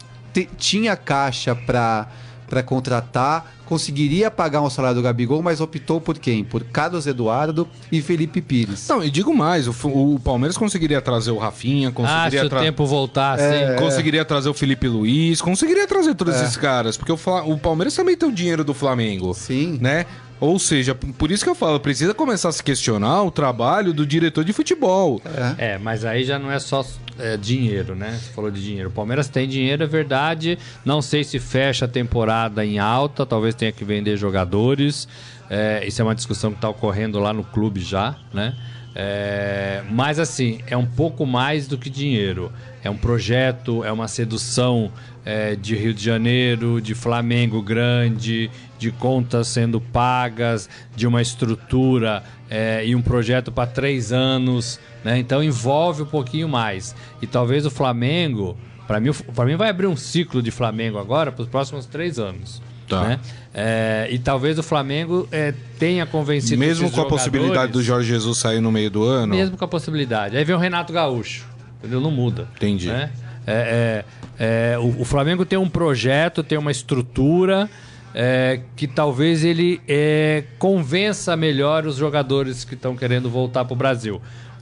tinha 0.57 0.97
caixa 0.97 1.55
para 1.55 2.09
para 2.51 2.63
contratar, 2.63 3.55
conseguiria 3.65 4.31
pagar 4.31 4.61
um 4.61 4.69
salário 4.69 4.97
do 4.97 5.03
Gabigol, 5.03 5.41
mas 5.43 5.61
optou 5.61 6.01
por 6.01 6.19
quem? 6.19 6.43
Por 6.45 6.65
Carlos 6.65 7.07
Eduardo 7.07 7.67
e 7.91 8.03
Felipe 8.03 8.43
Pires. 8.43 8.87
Não, 8.89 9.03
e 9.03 9.09
digo 9.11 9.33
mais, 9.35 9.69
o, 9.69 9.73
o 9.89 10.21
Palmeiras 10.21 10.59
conseguiria 10.59 11.01
trazer 11.01 11.31
o 11.31 11.39
Rafinha, 11.39 11.89
Ah, 11.89 11.91
se 11.91 11.95
conseguiria, 11.95 12.45
o 12.45 12.49
tra- 12.51 12.61
tempo 12.61 12.85
voltar. 12.85 13.39
É. 13.39 13.77
conseguiria 13.77 14.25
trazer 14.25 14.49
o 14.49 14.55
Felipe 14.55 14.89
Luiz, 14.89 15.41
conseguiria 15.41 15.87
trazer 15.87 16.15
todos 16.15 16.35
esses 16.35 16.57
caras, 16.57 16.97
porque 16.97 17.13
o, 17.13 17.17
Fla- 17.17 17.45
o 17.45 17.57
Palmeiras 17.57 17.95
também 17.95 18.17
tem 18.17 18.29
o 18.29 18.33
dinheiro 18.33 18.65
do 18.65 18.75
Flamengo. 18.75 19.33
Sim. 19.33 19.79
Né? 19.81 20.05
Ou 20.41 20.59
seja, 20.59 20.95
por 20.95 21.31
isso 21.31 21.45
que 21.45 21.51
eu 21.51 21.55
falo, 21.55 21.79
precisa 21.79 22.15
começar 22.15 22.49
a 22.49 22.53
se 22.53 22.63
questionar 22.63 23.23
o 23.23 23.31
trabalho 23.31 23.93
do 23.93 24.07
diretor 24.07 24.43
de 24.43 24.55
futebol. 24.55 25.21
É, 25.59 25.77
mas 25.79 26.03
aí 26.05 26.25
já 26.25 26.39
não 26.39 26.51
é 26.51 26.59
só 26.59 26.83
é, 27.21 27.37
dinheiro, 27.37 27.95
né? 27.95 28.19
Você 28.21 28.33
falou 28.33 28.51
de 28.51 28.63
dinheiro. 28.63 28.89
O 28.89 28.93
Palmeiras 28.93 29.29
tem 29.29 29.49
dinheiro, 29.49 29.83
é 29.83 29.87
verdade. 29.87 30.59
Não 30.85 31.01
sei 31.03 31.23
se 31.23 31.39
fecha 31.39 31.85
a 31.85 31.89
temporada 31.89 32.65
em 32.65 32.79
alta, 32.79 33.25
talvez 33.27 33.55
tenha 33.55 33.73
que 33.73 33.85
vender 33.85 34.17
jogadores. 34.17 35.07
É, 35.49 35.85
isso 35.87 36.01
é 36.01 36.05
uma 36.05 36.15
discussão 36.15 36.51
que 36.51 36.59
está 36.59 36.69
ocorrendo 36.69 37.19
lá 37.19 37.33
no 37.33 37.45
clube 37.45 37.81
já, 37.81 38.17
né? 38.33 38.55
É, 38.95 39.83
mas 39.91 40.19
assim, 40.19 40.61
é 40.67 40.77
um 40.77 40.87
pouco 40.87 41.25
mais 41.25 41.69
do 41.69 41.79
que 41.79 41.89
dinheiro. 41.89 42.53
É 42.83 42.91
um 42.91 42.97
projeto, 42.97 43.85
é 43.85 43.93
uma 43.93 44.09
sedução 44.09 44.91
é, 45.25 45.55
de 45.55 45.77
Rio 45.77 45.95
de 45.95 46.03
Janeiro, 46.03 46.81
de 46.81 46.95
Flamengo 46.95 47.63
grande, 47.63 48.51
de 48.81 48.91
contas 48.91 49.47
sendo 49.47 49.79
pagas, 49.79 50.69
de 50.97 51.07
uma 51.07 51.21
estrutura 51.21 52.25
é, 52.49 52.85
e 52.85 52.97
um 52.97 53.03
projeto 53.03 53.53
para 53.53 53.67
três 53.67 54.11
anos. 54.11 54.81
Né? 55.05 55.19
Então 55.19 55.45
envolve 55.45 56.03
um 56.03 56.07
pouquinho 56.07 56.49
mais. 56.49 56.97
E 57.21 57.27
talvez 57.27 57.67
o 57.67 57.71
Flamengo, 57.71 58.57
para 58.89 58.99
mim, 58.99 59.13
para 59.13 59.45
mim 59.45 59.55
vai 59.55 59.69
abrir 59.69 59.87
um 59.87 59.97
ciclo 59.97 60.43
de 60.43 60.51
Flamengo 60.51 60.99
agora 60.99 61.31
para 61.31 61.43
os 61.43 61.49
próximos 61.49 61.85
três 61.85 62.19
anos. 62.19 62.63
Tá. 62.89 63.03
né? 63.03 63.21
É, 63.55 64.09
e 64.11 64.19
talvez 64.19 64.59
o 64.59 64.65
Flamengo 64.65 65.29
é, 65.31 65.55
tenha 65.79 66.05
convencido 66.07 66.59
Mesmo 66.59 66.91
com 66.91 67.01
a 67.01 67.07
possibilidade 67.07 67.71
do 67.71 67.81
Jorge 67.81 68.09
Jesus 68.09 68.39
sair 68.39 68.61
no 68.61 68.73
meio 68.73 68.91
do 68.91 69.05
ano. 69.05 69.29
mesmo 69.33 69.57
com 69.57 69.65
a 69.65 69.69
possibilidade. 69.69 70.37
Aí 70.37 70.43
vem 70.43 70.57
o 70.57 70.59
Renato 70.59 70.93
Gaúcho. 70.93 71.47
Entendeu? 71.79 72.01
Não 72.01 72.11
muda. 72.11 72.49
Entendi. 72.57 72.89
né? 72.89 73.11
É, 73.47 74.05
é, 74.39 74.73
é, 74.73 74.79
o, 74.79 75.03
o 75.03 75.05
Flamengo 75.05 75.45
tem 75.45 75.59
um 75.59 75.69
projeto, 75.69 76.43
tem 76.43 76.59
uma 76.59 76.71
estrutura 76.71 77.71
é, 78.15 78.61
que 78.77 78.87
talvez 78.87 79.45
ele 79.45 79.81
é, 79.89 80.45
convença 80.59 81.37
melhor 81.37 81.87
os 81.87 81.97
jogadores 81.97 82.65
que 82.65 82.75
estão 82.75 82.97
querendo 82.97 83.31
voltar 83.31 83.65
para 83.65 83.75
o 83.75 83.77
Brasil. 83.77 84.21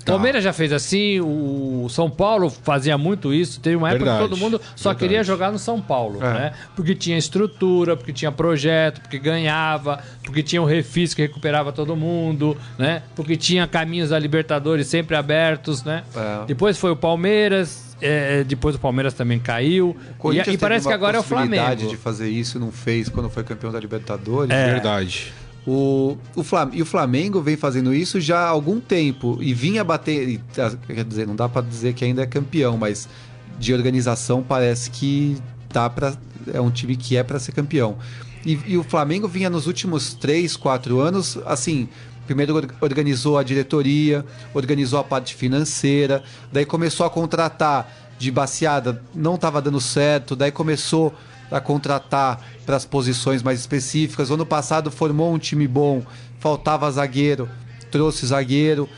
Tá. 0.09 0.15
O 0.15 0.17
Palmeiras 0.17 0.43
já 0.43 0.53
fez 0.53 0.73
assim, 0.73 1.21
o 1.21 1.87
São 1.91 2.09
Paulo 2.11 2.49
fazia 2.51 2.97
muito 2.97 3.33
isso. 3.33 3.61
Teve 3.61 3.77
uma 3.77 3.89
época 3.91 4.05
Verdade, 4.07 4.25
que 4.25 4.31
todo 4.31 4.39
mundo 4.41 4.61
só 4.75 4.91
verdade. 4.91 4.99
queria 4.99 5.23
jogar 5.25 5.53
no 5.53 5.59
São 5.59 5.81
Paulo, 5.81 6.19
É. 6.25 6.33
né? 6.35 6.53
Porque 6.75 6.95
tinha 6.95 7.19
estrutura, 7.19 7.97
porque 7.97 8.13
tinha 8.13 8.33
projeto, 8.33 9.01
porque 9.01 9.19
ganhava, 9.19 10.03
porque 10.25 10.43
tinha 10.43 10.63
um 10.63 10.65
refis 10.65 11.13
que 11.15 11.23
recuperava 11.23 11.73
todo 11.73 11.95
mundo, 11.95 12.57
né? 12.79 13.03
Porque 13.15 13.37
tinha 13.37 13.67
caminhos 13.67 14.11
da 14.11 14.19
Libertadores 14.19 14.87
sempre 14.87 15.15
abertos, 15.17 15.85
né? 15.85 16.03
É. 16.17 16.47
Depois 16.47 16.79
foi 16.79 16.91
o 16.91 16.97
Palmeiras, 16.97 17.97
é, 18.01 18.45
depois 18.45 18.75
o 18.77 18.79
Palmeiras 18.79 19.13
também 19.15 19.39
caiu. 19.39 19.97
O 20.19 20.33
E, 20.33 20.39
e 20.41 20.57
parece 20.59 20.87
que 20.87 20.93
agora 20.95 21.17
é 21.17 21.21
o 21.21 21.23
Flamengo. 21.23 21.75
de 21.89 21.97
fazer 21.97 22.29
isso, 22.29 22.59
não 22.59 22.71
fez 22.73 23.09
quando 23.09 23.29
foi 23.29 23.43
campeão 23.45 23.71
da 23.73 23.79
Libertadores. 23.81 24.51
É. 24.51 24.73
Verdade. 24.73 25.33
O, 25.71 26.17
o 26.35 26.43
Flam, 26.43 26.71
e 26.73 26.81
o 26.81 26.87
Flamengo 26.87 27.43
vem 27.43 27.55
fazendo 27.55 27.93
isso 27.93 28.19
já 28.19 28.39
há 28.41 28.49
algum 28.49 28.81
tempo 28.81 29.37
e 29.39 29.53
vinha 29.53 29.85
bater. 29.85 30.27
e, 30.27 30.41
ah, 30.57 30.75
quer 30.87 31.05
dizer, 31.05 31.27
não 31.27 31.37
dá 31.37 31.47
pra 31.47 31.61
dizer 31.61 31.93
que 31.93 32.07
ainda 32.07 32.23
é 32.23 32.27
campeão, 32.27 32.79
mas 32.79 33.07
de 33.59 33.75
organização 33.75 34.43
parece 34.43 34.91
que 34.91 35.37
tá 35.69 35.91
para 35.91 36.17
é 36.55 36.59
um 36.61 36.71
time 36.71 36.97
que 36.97 37.19
é 37.19 37.23
pra 37.23 37.39
ser 37.39 37.53
campeão. 37.53 37.99
E, 38.47 38.59
e 38.67 38.79
o 38.79 38.83
Flamengo 38.83 39.29
vinha 39.29 39.51
nos 39.51 39.67
últimos 39.67 40.15
3, 40.15 40.57
4 40.57 40.99
anos, 41.01 41.39
assim. 41.45 41.87
Primeiro 42.27 42.57
or- 42.57 42.69
organizou 42.81 43.37
a 43.37 43.43
diretoria, 43.43 44.25
organizou 44.55 44.99
a 44.99 45.05
parte 45.05 45.35
financeira, 45.35 46.23
daí 46.51 46.65
começou 46.65 47.05
a 47.05 47.11
contratar 47.11 47.93
de 48.19 48.31
baseada, 48.31 49.03
não 49.15 49.35
estava 49.35 49.61
dando 49.61 49.81
certo, 49.81 50.35
daí 50.35 50.51
começou 50.51 51.15
a 51.51 51.61
contratar 51.61 52.41
para 52.67 52.77
as 52.77 52.85
posições 52.85 53.43
mais 53.43 53.61
específicas. 53.61 54.31
Ano 54.31 54.47
passado 54.47 54.91
formou 54.91 55.33
um 55.33 55.39
time 55.39 55.67
bom, 55.67 56.03
faltava 56.39 56.91
zagueiro, 56.91 57.49
trouxe 57.91 58.27
zagueiro. 58.27 58.89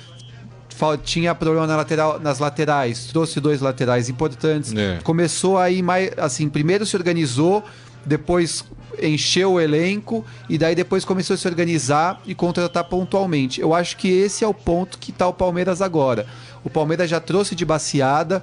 Tinha 1.05 1.35
problema 1.35 1.67
na 1.67 1.77
lateral, 1.77 2.19
nas 2.19 2.39
laterais, 2.39 3.05
trouxe 3.05 3.39
dois 3.39 3.61
laterais 3.61 4.09
importantes. 4.09 4.73
É. 4.75 4.99
Começou 5.03 5.59
aí 5.59 5.83
mais 5.83 6.11
assim, 6.17 6.49
primeiro 6.49 6.87
se 6.87 6.97
organizou, 6.97 7.63
depois 8.07 8.65
encheu 9.03 9.53
o 9.53 9.61
elenco 9.61 10.25
e 10.49 10.57
daí 10.57 10.75
depois 10.75 11.05
começou 11.05 11.35
a 11.35 11.37
se 11.37 11.47
organizar 11.47 12.21
e 12.27 12.35
contratar 12.35 12.85
pontualmente. 12.85 13.61
Eu 13.61 13.75
acho 13.75 13.97
que 13.97 14.09
esse 14.09 14.43
é 14.43 14.49
o 14.49 14.55
ponto 14.55 14.99
que 14.99 15.11
está 15.11 15.29
o 15.29 15.35
Palmeiras 15.35 15.83
agora. 15.83 16.27
O 16.65 16.71
Palmeiras 16.71 17.11
já 17.11 17.21
trouxe 17.21 17.55
de 17.55 17.65
baseada, 17.65 18.43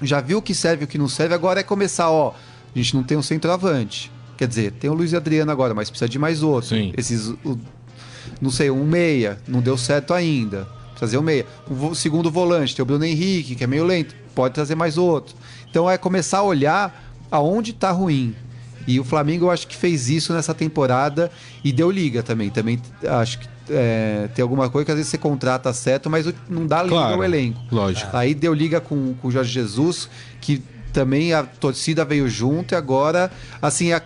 já 0.00 0.20
viu 0.20 0.38
o 0.38 0.42
que 0.42 0.54
serve 0.54 0.82
e 0.82 0.84
o 0.84 0.88
que 0.88 0.98
não 0.98 1.08
serve, 1.08 1.34
agora 1.34 1.60
é 1.60 1.62
começar, 1.62 2.10
ó, 2.10 2.32
a 2.78 2.82
gente 2.82 2.94
não 2.94 3.02
tem 3.02 3.16
um 3.16 3.22
centroavante. 3.22 4.10
Quer 4.36 4.46
dizer, 4.48 4.72
tem 4.72 4.90
o 4.90 4.94
Luiz 4.94 5.14
Adriano 5.14 5.50
agora, 5.50 5.72
mas 5.74 5.88
precisa 5.88 6.08
de 6.08 6.18
mais 6.18 6.42
outro. 6.42 6.68
Sim. 6.70 6.92
Esses, 6.96 7.28
o- 7.44 7.58
não 8.40 8.50
sei, 8.50 8.70
um 8.70 8.84
meia, 8.84 9.38
não 9.48 9.60
deu 9.60 9.76
certo 9.78 10.12
ainda. 10.12 10.68
Trazer 10.96 11.16
um 11.18 11.22
meia. 11.22 11.46
O 11.70 11.74
vo- 11.74 11.94
segundo 11.94 12.30
volante, 12.30 12.74
tem 12.76 12.82
o 12.82 12.86
Bruno 12.86 13.04
Henrique, 13.04 13.54
que 13.54 13.64
é 13.64 13.66
meio 13.66 13.84
lento, 13.84 14.14
pode 14.34 14.54
trazer 14.54 14.74
mais 14.74 14.98
outro. 14.98 15.34
Então 15.70 15.88
é 15.90 15.96
começar 15.96 16.38
a 16.38 16.42
olhar 16.42 17.02
aonde 17.30 17.72
tá 17.72 17.90
ruim. 17.90 18.34
E 18.86 19.00
o 19.00 19.04
Flamengo 19.04 19.46
eu 19.46 19.50
acho 19.50 19.66
que 19.66 19.74
fez 19.76 20.08
isso 20.08 20.32
nessa 20.32 20.54
temporada 20.54 21.30
e 21.64 21.72
deu 21.72 21.90
liga 21.90 22.22
também. 22.22 22.50
Também 22.50 22.80
acho 23.08 23.38
que 23.40 23.48
é, 23.68 24.28
tem 24.34 24.42
alguma 24.42 24.70
coisa 24.70 24.84
que 24.84 24.90
às 24.92 24.96
vezes 24.96 25.10
você 25.10 25.18
contrata 25.18 25.72
certo, 25.72 26.08
mas 26.08 26.32
não 26.48 26.66
dá 26.66 26.82
liga 26.84 26.94
Claro, 26.94 27.14
ao 27.16 27.24
elenco. 27.24 27.58
lógico. 27.72 28.16
Aí 28.16 28.32
deu 28.34 28.54
liga 28.54 28.80
com, 28.80 29.14
com 29.14 29.26
o 29.28 29.30
Jorge 29.30 29.50
Jesus, 29.50 30.08
que 30.40 30.62
também 30.96 31.34
a 31.34 31.42
torcida 31.42 32.06
veio 32.06 32.26
junto 32.26 32.72
e 32.72 32.74
agora, 32.74 33.30
assim, 33.60 33.92
a- 33.92 34.00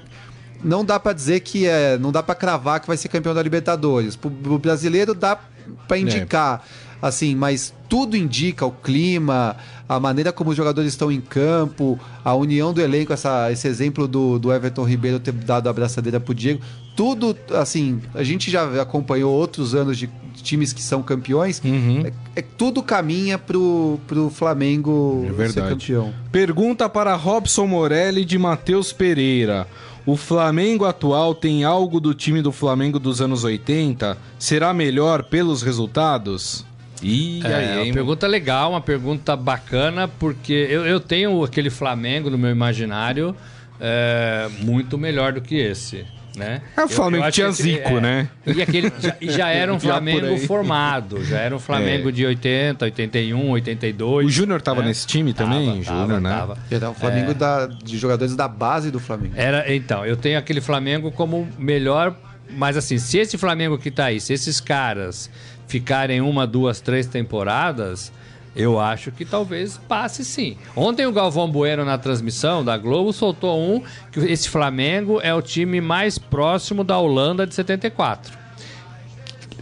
não 0.62 0.84
dá 0.84 0.98
para 0.98 1.12
dizer 1.12 1.38
que 1.38 1.64
é, 1.64 1.96
não 1.96 2.10
dá 2.10 2.20
para 2.20 2.34
cravar 2.34 2.80
que 2.80 2.88
vai 2.88 2.96
ser 2.96 3.08
campeão 3.08 3.32
da 3.32 3.40
Libertadores. 3.40 4.18
O 4.24 4.58
brasileiro 4.58 5.14
dá 5.14 5.38
para 5.86 5.98
indicar, 5.98 6.64
é. 7.00 7.06
assim, 7.06 7.36
mas 7.36 7.72
tudo 7.88 8.16
indica 8.16 8.66
o 8.66 8.72
clima, 8.72 9.56
a 9.88 10.00
maneira 10.00 10.32
como 10.32 10.50
os 10.50 10.56
jogadores 10.56 10.92
estão 10.92 11.12
em 11.12 11.20
campo, 11.20 11.96
a 12.24 12.34
união 12.34 12.72
do 12.72 12.80
elenco, 12.80 13.12
essa, 13.12 13.52
esse 13.52 13.68
exemplo 13.68 14.08
do, 14.08 14.40
do 14.40 14.52
Everton 14.52 14.82
Ribeiro 14.82 15.20
ter 15.20 15.30
dado 15.32 15.68
a 15.68 15.70
abraçadeira 15.70 16.18
pro 16.18 16.34
Diego, 16.34 16.60
tudo, 16.96 17.36
assim, 17.54 18.02
a 18.14 18.24
gente 18.24 18.50
já 18.50 18.82
acompanhou 18.82 19.32
outros 19.32 19.76
anos 19.76 19.96
de 19.96 20.08
times 20.42 20.72
que 20.72 20.82
são 20.82 21.02
campeões, 21.02 21.60
uhum. 21.64 22.04
é, 22.06 22.12
é, 22.36 22.42
tudo 22.42 22.82
caminha 22.82 23.38
pro, 23.38 23.98
pro 24.06 24.30
Flamengo 24.30 25.26
é 25.38 25.48
ser 25.48 25.62
campeão. 25.62 26.12
Pergunta 26.30 26.88
para 26.88 27.14
Robson 27.14 27.66
Morelli 27.66 28.24
de 28.24 28.38
Matheus 28.38 28.92
Pereira. 28.92 29.66
O 30.06 30.16
Flamengo 30.16 30.84
atual 30.84 31.34
tem 31.34 31.62
algo 31.64 32.00
do 32.00 32.14
time 32.14 32.40
do 32.40 32.52
Flamengo 32.52 32.98
dos 32.98 33.20
anos 33.20 33.44
80? 33.44 34.16
Será 34.38 34.72
melhor 34.72 35.24
pelos 35.24 35.62
resultados? 35.62 36.64
E 37.02 37.40
é, 37.44 37.54
aí, 37.54 37.84
uma 37.86 37.94
pergunta 37.94 38.26
legal, 38.26 38.70
uma 38.70 38.80
pergunta 38.80 39.34
bacana, 39.36 40.08
porque 40.08 40.52
eu, 40.52 40.86
eu 40.86 41.00
tenho 41.00 41.42
aquele 41.42 41.70
Flamengo 41.70 42.28
no 42.28 42.36
meu 42.36 42.50
imaginário 42.50 43.34
é, 43.80 44.48
muito 44.60 44.98
melhor 44.98 45.32
do 45.32 45.40
que 45.40 45.56
esse. 45.56 46.04
Né? 46.36 46.62
É, 46.76 46.84
o 46.84 46.88
Flamengo 46.88 47.24
eu, 47.26 47.32
tinha 47.32 47.50
Zico, 47.50 47.88
é, 47.88 48.00
né? 48.00 48.28
E, 48.46 48.62
aquele, 48.62 48.92
já, 49.00 49.16
já 49.36 49.48
era 49.48 49.72
um 49.72 49.80
Flamengo 49.80 50.36
formado, 50.46 51.24
já 51.24 51.38
era 51.38 51.54
um 51.54 51.58
Flamengo 51.58 52.08
é. 52.08 52.12
de 52.12 52.26
80, 52.26 52.84
81, 52.84 53.50
82. 53.50 54.26
O 54.26 54.30
Júnior 54.30 54.58
estava 54.60 54.80
né? 54.80 54.88
nesse 54.88 55.06
time 55.06 55.32
também, 55.32 55.82
tava, 55.82 56.00
Júnior, 56.00 56.20
né? 56.20 56.30
Tava. 56.30 56.58
Era 56.70 56.90
o 56.90 56.94
Flamengo 56.94 57.32
é. 57.32 57.34
da, 57.34 57.66
de 57.66 57.98
jogadores 57.98 58.36
da 58.36 58.46
base 58.46 58.90
do 58.90 59.00
Flamengo. 59.00 59.34
Era, 59.36 59.72
então, 59.74 60.06
eu 60.06 60.16
tenho 60.16 60.38
aquele 60.38 60.60
Flamengo 60.60 61.10
como 61.10 61.48
melhor, 61.58 62.14
mas 62.56 62.76
assim, 62.76 62.98
se 62.98 63.18
esse 63.18 63.36
Flamengo 63.36 63.76
que 63.76 63.88
está 63.88 64.06
aí, 64.06 64.20
se 64.20 64.32
esses 64.32 64.60
caras 64.60 65.30
ficarem 65.66 66.20
uma, 66.20 66.46
duas, 66.46 66.80
três 66.80 67.06
temporadas, 67.06 68.12
eu 68.54 68.80
acho 68.80 69.12
que 69.12 69.24
talvez 69.24 69.78
passe 69.88 70.24
sim. 70.24 70.56
Ontem 70.74 71.06
o 71.06 71.12
Galvão 71.12 71.50
Bueno 71.50 71.84
na 71.84 71.98
transmissão 71.98 72.64
da 72.64 72.76
Globo 72.76 73.12
soltou 73.12 73.60
um 73.60 73.82
que 74.10 74.20
esse 74.20 74.48
Flamengo 74.48 75.20
é 75.22 75.32
o 75.34 75.42
time 75.42 75.80
mais 75.80 76.18
próximo 76.18 76.82
da 76.82 76.98
Holanda 76.98 77.46
de 77.46 77.54
74. 77.54 78.38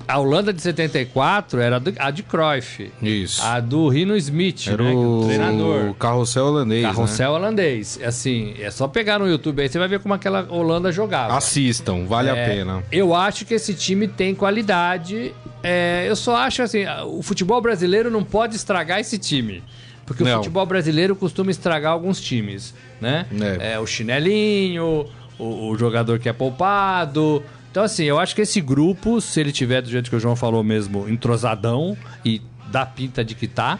A 0.08 0.18
Holanda 0.18 0.54
de 0.54 0.62
74 0.62 1.60
era 1.60 1.82
a 1.98 2.10
de 2.10 2.22
Cruyff. 2.22 2.90
Isso. 3.02 3.42
A 3.44 3.60
do 3.60 3.90
Rino 3.90 4.16
Smith, 4.16 4.66
era 4.66 4.82
né? 4.82 4.90
O, 4.90 5.24
treinador. 5.26 5.90
O 5.90 5.94
carrossel 5.94 6.46
holandês. 6.46 6.82
Né? 6.82 6.88
Carrossel 6.88 7.32
né? 7.32 7.38
holandês. 7.38 8.00
Assim, 8.02 8.54
é 8.58 8.70
só 8.70 8.88
pegar 8.88 9.18
no 9.18 9.28
YouTube 9.28 9.60
aí, 9.60 9.68
você 9.68 9.78
vai 9.78 9.86
ver 9.86 10.00
como 10.00 10.14
aquela 10.14 10.50
Holanda 10.50 10.90
jogava. 10.90 11.36
Assistam, 11.36 12.06
vale 12.06 12.30
é, 12.30 12.32
a 12.32 12.48
pena. 12.48 12.82
Eu 12.90 13.14
acho 13.14 13.44
que 13.44 13.52
esse 13.52 13.74
time 13.74 14.08
tem 14.08 14.34
qualidade. 14.34 15.34
É, 15.62 16.06
eu 16.08 16.16
só 16.16 16.36
acho 16.36 16.62
assim, 16.62 16.84
o 17.06 17.22
futebol 17.22 17.60
brasileiro 17.60 18.10
não 18.10 18.24
pode 18.24 18.56
estragar 18.56 18.98
esse 19.00 19.18
time. 19.18 19.62
Porque 20.06 20.24
não. 20.24 20.32
o 20.32 20.36
futebol 20.36 20.64
brasileiro 20.64 21.14
costuma 21.14 21.50
estragar 21.50 21.92
alguns 21.92 22.18
times, 22.18 22.74
né? 22.98 23.26
É, 23.60 23.74
é 23.74 23.78
o 23.78 23.86
chinelinho, 23.86 25.04
o, 25.38 25.68
o 25.68 25.76
jogador 25.76 26.18
que 26.18 26.30
é 26.30 26.32
poupado, 26.32 27.42
então, 27.78 27.84
assim, 27.84 28.06
eu 28.06 28.18
acho 28.18 28.34
que 28.34 28.42
esse 28.42 28.60
grupo, 28.60 29.20
se 29.20 29.38
ele 29.38 29.52
tiver 29.52 29.80
do 29.80 29.88
jeito 29.88 30.10
que 30.10 30.16
o 30.16 30.18
João 30.18 30.34
falou 30.34 30.64
mesmo, 30.64 31.08
entrosadão 31.08 31.96
e 32.24 32.42
dá 32.72 32.84
pinta 32.84 33.24
de 33.24 33.36
que 33.36 33.46
tá, 33.46 33.78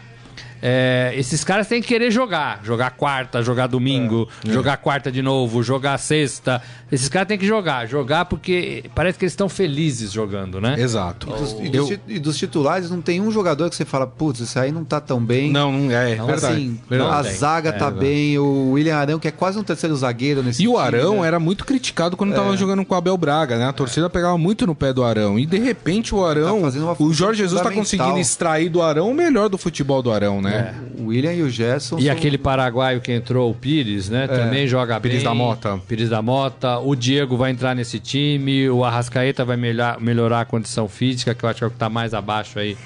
é, 0.61 1.13
esses 1.15 1.43
caras 1.43 1.67
têm 1.67 1.81
que 1.81 1.87
querer 1.87 2.11
jogar. 2.11 2.61
Jogar 2.63 2.91
quarta, 2.91 3.41
jogar 3.41 3.67
domingo, 3.67 4.27
é, 4.45 4.49
é. 4.49 4.53
jogar 4.53 4.77
quarta 4.77 5.11
de 5.11 5.21
novo, 5.21 5.63
jogar 5.63 5.97
sexta. 5.97 6.61
Esses 6.91 7.07
caras 7.07 7.27
têm 7.27 7.37
que 7.37 7.45
jogar. 7.45 7.87
Jogar 7.87 8.25
porque 8.25 8.83
parece 8.93 9.17
que 9.17 9.25
eles 9.25 9.33
estão 9.33 9.47
felizes 9.47 10.11
jogando, 10.11 10.59
né? 10.59 10.75
Exato. 10.77 11.27
E 11.29 11.31
dos, 11.31 11.51
e, 11.51 11.69
dos, 11.69 11.99
e 12.07 12.19
dos, 12.19 12.37
titulares, 12.37 12.89
não 12.89 13.01
tem 13.01 13.21
um 13.21 13.31
jogador 13.31 13.69
que 13.69 13.75
você 13.75 13.85
fala, 13.85 14.07
putz, 14.07 14.41
esse 14.41 14.57
aí 14.59 14.71
não 14.71 14.83
tá 14.83 14.99
tão 14.99 15.19
bem. 15.23 15.51
Não, 15.51 15.71
não 15.71 15.91
é. 15.91 16.15
Não, 16.15 16.25
verdade, 16.25 16.53
assim, 16.53 16.79
verdade. 16.89 17.27
A 17.27 17.31
zaga 17.31 17.73
tá 17.73 17.87
é, 17.87 17.91
bem, 17.91 18.37
o 18.37 18.71
William 18.71 18.97
Arão, 18.97 19.19
que 19.19 19.27
é 19.27 19.31
quase 19.31 19.57
um 19.57 19.63
terceiro 19.63 19.95
zagueiro 19.95 20.43
nesse 20.43 20.61
E 20.61 20.65
time, 20.65 20.73
o 20.73 20.77
Arão 20.77 21.21
né? 21.21 21.27
era 21.27 21.39
muito 21.39 21.63
criticado 21.65 22.17
quando 22.17 22.33
é. 22.33 22.35
tava 22.35 22.55
jogando 22.57 22.83
com 22.83 22.93
o 22.93 22.97
Abel 22.97 23.17
Braga, 23.17 23.57
né? 23.57 23.67
A 23.67 23.73
torcida 23.73 24.09
pegava 24.09 24.37
muito 24.37 24.65
no 24.65 24.75
pé 24.75 24.91
do 24.91 25.03
Arão. 25.03 25.37
E 25.37 25.45
de 25.45 25.59
repente 25.59 26.13
o 26.13 26.25
Arão. 26.25 26.61
Tá 26.69 27.03
o 27.03 27.13
Jorge 27.13 27.39
Jesus 27.39 27.61
tá 27.61 27.71
conseguindo 27.71 28.17
extrair 28.17 28.69
do 28.69 28.81
Arão 28.81 29.09
o 29.09 29.13
melhor 29.13 29.49
do 29.49 29.57
futebol 29.57 30.01
do 30.01 30.11
Arão, 30.11 30.41
né? 30.41 30.48
É. 30.49 30.73
O 30.99 31.07
William 31.07 31.33
e 31.33 31.41
o 31.41 31.49
Gerson. 31.49 31.97
E 31.97 32.03
são... 32.03 32.11
aquele 32.11 32.37
paraguaio 32.37 32.99
que 33.01 33.11
entrou, 33.11 33.49
o 33.49 33.53
Pires, 33.53 34.09
né? 34.09 34.25
É, 34.25 34.27
também 34.27 34.67
joga 34.67 34.99
Pires 34.99 35.17
bem. 35.17 35.25
da 35.25 35.33
Mota. 35.33 35.81
Pires 35.87 36.09
da 36.09 36.21
Mota. 36.21 36.79
O 36.79 36.95
Diego 36.95 37.37
vai 37.37 37.51
entrar 37.51 37.75
nesse 37.75 37.99
time. 37.99 38.69
O 38.69 38.83
Arrascaeta 38.83 39.45
vai 39.45 39.57
melhor, 39.57 39.99
melhorar 39.99 40.41
a 40.41 40.45
condição 40.45 40.87
física, 40.87 41.33
que 41.33 41.43
eu 41.43 41.49
acho 41.49 41.59
que 41.59 41.63
é 41.63 41.67
o 41.67 41.69
que 41.69 41.75
está 41.75 41.89
mais 41.89 42.13
abaixo 42.13 42.59
aí 42.59 42.77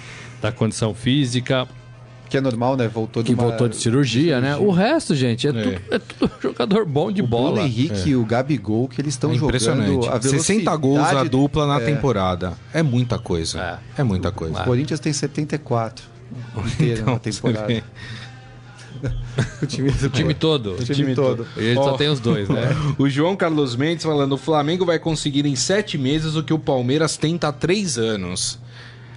da 0.42 0.52
condição 0.52 0.94
física. 0.94 1.68
Que 2.30 2.38
é 2.38 2.42
normal, 2.42 2.76
né? 2.76 2.88
Voltou 2.88 3.22
de, 3.22 3.28
que 3.28 3.40
uma... 3.40 3.48
voltou 3.48 3.70
de 3.70 3.76
cirurgia, 3.76 4.36
de 4.36 4.42
cirurgia, 4.42 4.42
né? 4.42 4.58
O 4.58 4.72
resto, 4.72 5.14
gente, 5.14 5.48
é, 5.48 5.52
é. 5.52 5.54
Tudo, 5.54 5.82
é 5.92 6.00
tudo 6.00 6.32
jogador 6.42 6.86
bom 6.86 7.12
de 7.12 7.22
o 7.22 7.28
bola. 7.28 7.62
O 7.62 7.66
Henrique 7.66 8.06
é. 8.06 8.08
e 8.08 8.16
o 8.16 8.26
Gabigol, 8.26 8.88
que 8.88 9.00
eles 9.00 9.14
estão 9.14 9.32
é 9.32 9.36
jogando. 9.36 10.10
A 10.10 10.22
60 10.22 10.76
gols 10.78 11.00
a 11.00 11.24
dupla 11.24 11.68
na 11.68 11.80
é. 11.80 11.86
temporada. 11.86 12.54
É 12.74 12.82
muita 12.82 13.20
coisa. 13.20 13.80
É, 13.98 14.02
é 14.02 14.04
muita 14.04 14.32
coisa. 14.32 14.62
O 14.62 14.64
Corinthians 14.64 15.00
tem 15.00 15.14
74 15.14 16.13
inteiro 16.66 17.02
então, 17.02 17.14
na 17.14 17.20
temporada. 17.20 17.84
o 19.62 19.66
time, 19.66 19.90
o 19.90 20.10
time 20.10 20.34
todo. 20.34 20.74
O 20.74 20.84
time, 20.84 21.16
todo. 21.16 21.48
Ele 21.58 21.78
oh, 21.78 21.84
só 21.84 21.98
tem 21.98 22.10
os 22.10 22.20
dois, 22.20 22.48
né? 22.48 22.70
o 22.98 23.10
João 23.10 23.36
Carlos 23.36 23.76
Mendes 23.76 24.04
falando: 24.04 24.34
o 24.34 24.38
Flamengo 24.38 24.86
vai 24.86 25.00
conseguir 25.00 25.46
em 25.46 25.56
sete 25.56 25.98
meses 25.98 26.36
o 26.36 26.44
que 26.44 26.54
o 26.54 26.60
Palmeiras 26.60 27.18
tenta 27.18 27.48
há 27.50 27.52
três 27.52 27.98
anos. 27.98 28.60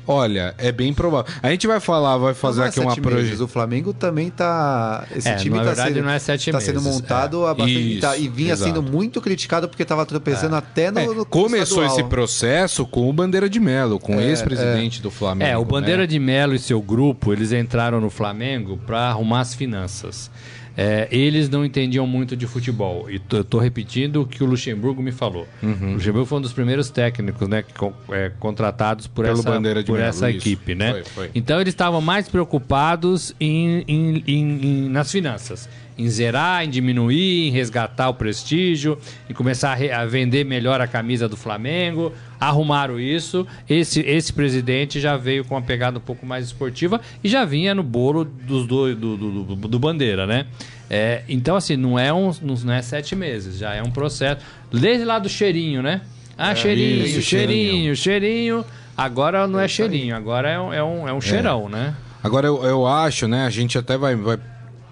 Olha, 0.06 0.54
é 0.58 0.70
bem 0.70 0.94
provável. 0.94 1.32
A 1.42 1.50
gente 1.50 1.66
vai 1.66 1.80
falar, 1.80 2.16
vai 2.16 2.34
fazer 2.34 2.62
é 2.62 2.66
aqui 2.66 2.80
uma 2.80 2.96
projeção. 2.96 3.44
O 3.44 3.48
Flamengo 3.48 3.92
também 3.92 4.30
tá. 4.30 5.06
Esse 5.14 5.28
é, 5.28 5.34
time 5.34 5.56
na 5.56 5.62
tá 5.62 5.68
verdade, 5.68 5.94
sendo, 5.94 6.04
não 6.04 6.10
é 6.10 6.18
sete 6.18 6.52
tá 6.52 6.60
sendo 6.60 6.80
montado 6.80 7.44
é. 7.44 7.54
bastante, 7.54 7.92
Isso, 7.92 8.00
tá, 8.00 8.16
e 8.16 8.28
vinha 8.28 8.52
exato. 8.52 8.70
sendo 8.70 8.82
muito 8.82 9.20
criticado 9.20 9.68
porque 9.68 9.82
estava 9.82 10.06
tropeçando 10.06 10.54
é. 10.54 10.58
até 10.58 10.90
no, 10.90 11.00
é, 11.00 11.06
no 11.06 11.26
Começou 11.26 11.82
estadual. 11.82 12.00
esse 12.00 12.04
processo 12.04 12.86
com 12.86 13.10
o 13.10 13.12
Bandeira 13.12 13.48
de 13.48 13.58
Melo, 13.58 13.98
com 13.98 14.16
o 14.16 14.20
é, 14.20 14.28
ex-presidente 14.28 15.02
do 15.02 15.10
Flamengo. 15.10 15.50
É, 15.50 15.56
o 15.56 15.64
Bandeira 15.64 16.02
né? 16.02 16.06
de 16.06 16.18
Melo 16.18 16.54
e 16.54 16.58
seu 16.58 16.80
grupo, 16.80 17.32
eles 17.32 17.52
entraram 17.52 18.00
no 18.00 18.10
Flamengo 18.10 18.78
para 18.86 19.08
arrumar 19.08 19.40
as 19.40 19.54
finanças. 19.54 20.30
É, 20.76 21.08
eles 21.10 21.48
não 21.48 21.64
entendiam 21.64 22.06
muito 22.06 22.36
de 22.36 22.46
futebol. 22.46 23.10
E 23.10 23.20
eu 23.32 23.40
estou 23.40 23.58
repetindo 23.58 24.22
o 24.22 24.26
que 24.26 24.44
o 24.44 24.46
Luxemburgo 24.46 25.02
me 25.02 25.12
falou. 25.12 25.48
Uhum. 25.62 25.90
O 25.90 25.94
Luxemburgo 25.94 26.26
foi 26.26 26.38
um 26.38 26.42
dos 26.42 26.52
primeiros 26.52 26.90
técnicos 26.90 27.48
né, 27.48 27.62
que, 27.62 27.92
é, 28.12 28.30
contratados 28.38 29.06
por 29.06 29.24
Pelo 29.24 29.38
essa, 29.40 29.84
por 29.84 29.98
essa 29.98 30.30
equipe. 30.30 30.74
Né? 30.74 30.92
Foi, 30.92 31.04
foi. 31.04 31.30
Então 31.34 31.60
eles 31.60 31.72
estavam 31.72 32.00
mais 32.00 32.28
preocupados 32.28 33.34
em, 33.40 33.84
em, 33.88 34.24
em, 34.26 34.88
nas 34.90 35.10
finanças. 35.10 35.68
Em 35.98 36.08
zerar, 36.08 36.64
em 36.64 36.68
diminuir, 36.68 37.48
em 37.48 37.50
resgatar 37.50 38.08
o 38.08 38.14
prestígio, 38.14 38.98
em 39.30 39.32
começar 39.32 39.78
a, 39.78 40.00
a 40.02 40.06
vender 40.06 40.44
melhor 40.44 40.80
a 40.80 40.86
camisa 40.86 41.28
do 41.28 41.36
Flamengo. 41.36 42.12
Arrumaram 42.38 43.00
isso. 43.00 43.46
Esse, 43.68 44.00
esse 44.00 44.32
presidente 44.32 45.00
já 45.00 45.16
veio 45.16 45.44
com 45.44 45.54
uma 45.54 45.62
pegada 45.62 45.98
um 45.98 46.00
pouco 46.02 46.26
mais 46.26 46.44
esportiva 46.44 47.00
e 47.24 47.28
já 47.28 47.44
vinha 47.44 47.74
no 47.74 47.82
bolo 47.82 48.24
dos 48.24 48.66
do, 48.66 48.94
do, 48.94 49.16
do, 49.16 49.54
do 49.56 49.78
Bandeira, 49.78 50.26
né? 50.26 50.46
É, 50.88 51.22
então, 51.28 51.56
assim, 51.56 51.76
não 51.76 51.98
é, 51.98 52.12
um, 52.12 52.30
não 52.42 52.72
é 52.72 52.82
sete 52.82 53.16
meses, 53.16 53.58
já 53.58 53.74
é 53.74 53.82
um 53.82 53.90
processo. 53.90 54.40
Desde 54.70 55.04
lá 55.04 55.18
do 55.18 55.28
cheirinho, 55.28 55.82
né? 55.82 56.02
Ah, 56.38 56.52
é, 56.52 56.54
cheirinho, 56.54 57.06
isso, 57.06 57.22
cheirinho, 57.22 57.96
cheirinho, 57.96 57.96
cheirinho. 57.96 58.64
Agora 58.96 59.46
não 59.46 59.58
é 59.58 59.66
cheirinho, 59.66 60.14
agora 60.14 60.48
é 60.48 60.60
um, 60.60 60.72
é 60.72 60.82
um, 60.82 61.08
é 61.08 61.12
um 61.12 61.20
cheirão, 61.20 61.68
né? 61.68 61.94
Agora 62.22 62.46
eu, 62.46 62.62
eu 62.64 62.86
acho, 62.86 63.26
né? 63.28 63.46
A 63.46 63.50
gente 63.50 63.76
até 63.76 63.96
vai, 63.96 64.14
vai 64.16 64.38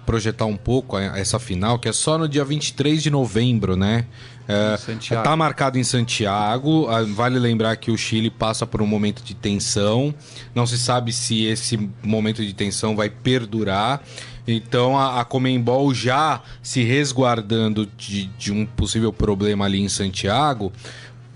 projetar 0.05 0.45
um 0.45 0.57
pouco 0.57 0.97
essa 0.97 1.39
final, 1.39 1.79
que 1.79 1.89
é 1.89 1.93
só 1.93 2.17
no 2.17 2.29
dia 2.29 2.45
23 2.45 3.01
de 3.01 3.09
novembro, 3.09 3.75
né? 3.75 4.05
É, 4.47 4.77
tá 5.23 5.35
marcado 5.35 5.79
em 5.79 5.83
Santiago. 5.83 6.87
Ah, 6.87 7.03
vale 7.03 7.39
lembrar 7.39 7.75
que 7.77 7.89
o 7.89 7.97
Chile 7.97 8.29
passa 8.29 8.65
por 8.65 8.81
um 8.81 8.85
momento 8.85 9.23
de 9.23 9.33
tensão. 9.33 10.13
Não 10.53 10.67
se 10.67 10.77
sabe 10.77 11.11
se 11.11 11.45
esse 11.45 11.89
momento 12.03 12.45
de 12.45 12.53
tensão 12.53 12.95
vai 12.95 13.09
perdurar. 13.09 14.03
Então 14.47 14.97
a, 14.97 15.21
a 15.21 15.25
Comembol 15.25 15.93
já 15.93 16.41
se 16.61 16.83
resguardando 16.83 17.89
de, 17.97 18.27
de 18.37 18.51
um 18.51 18.65
possível 18.65 19.11
problema 19.11 19.65
ali 19.65 19.81
em 19.81 19.89
Santiago. 19.89 20.71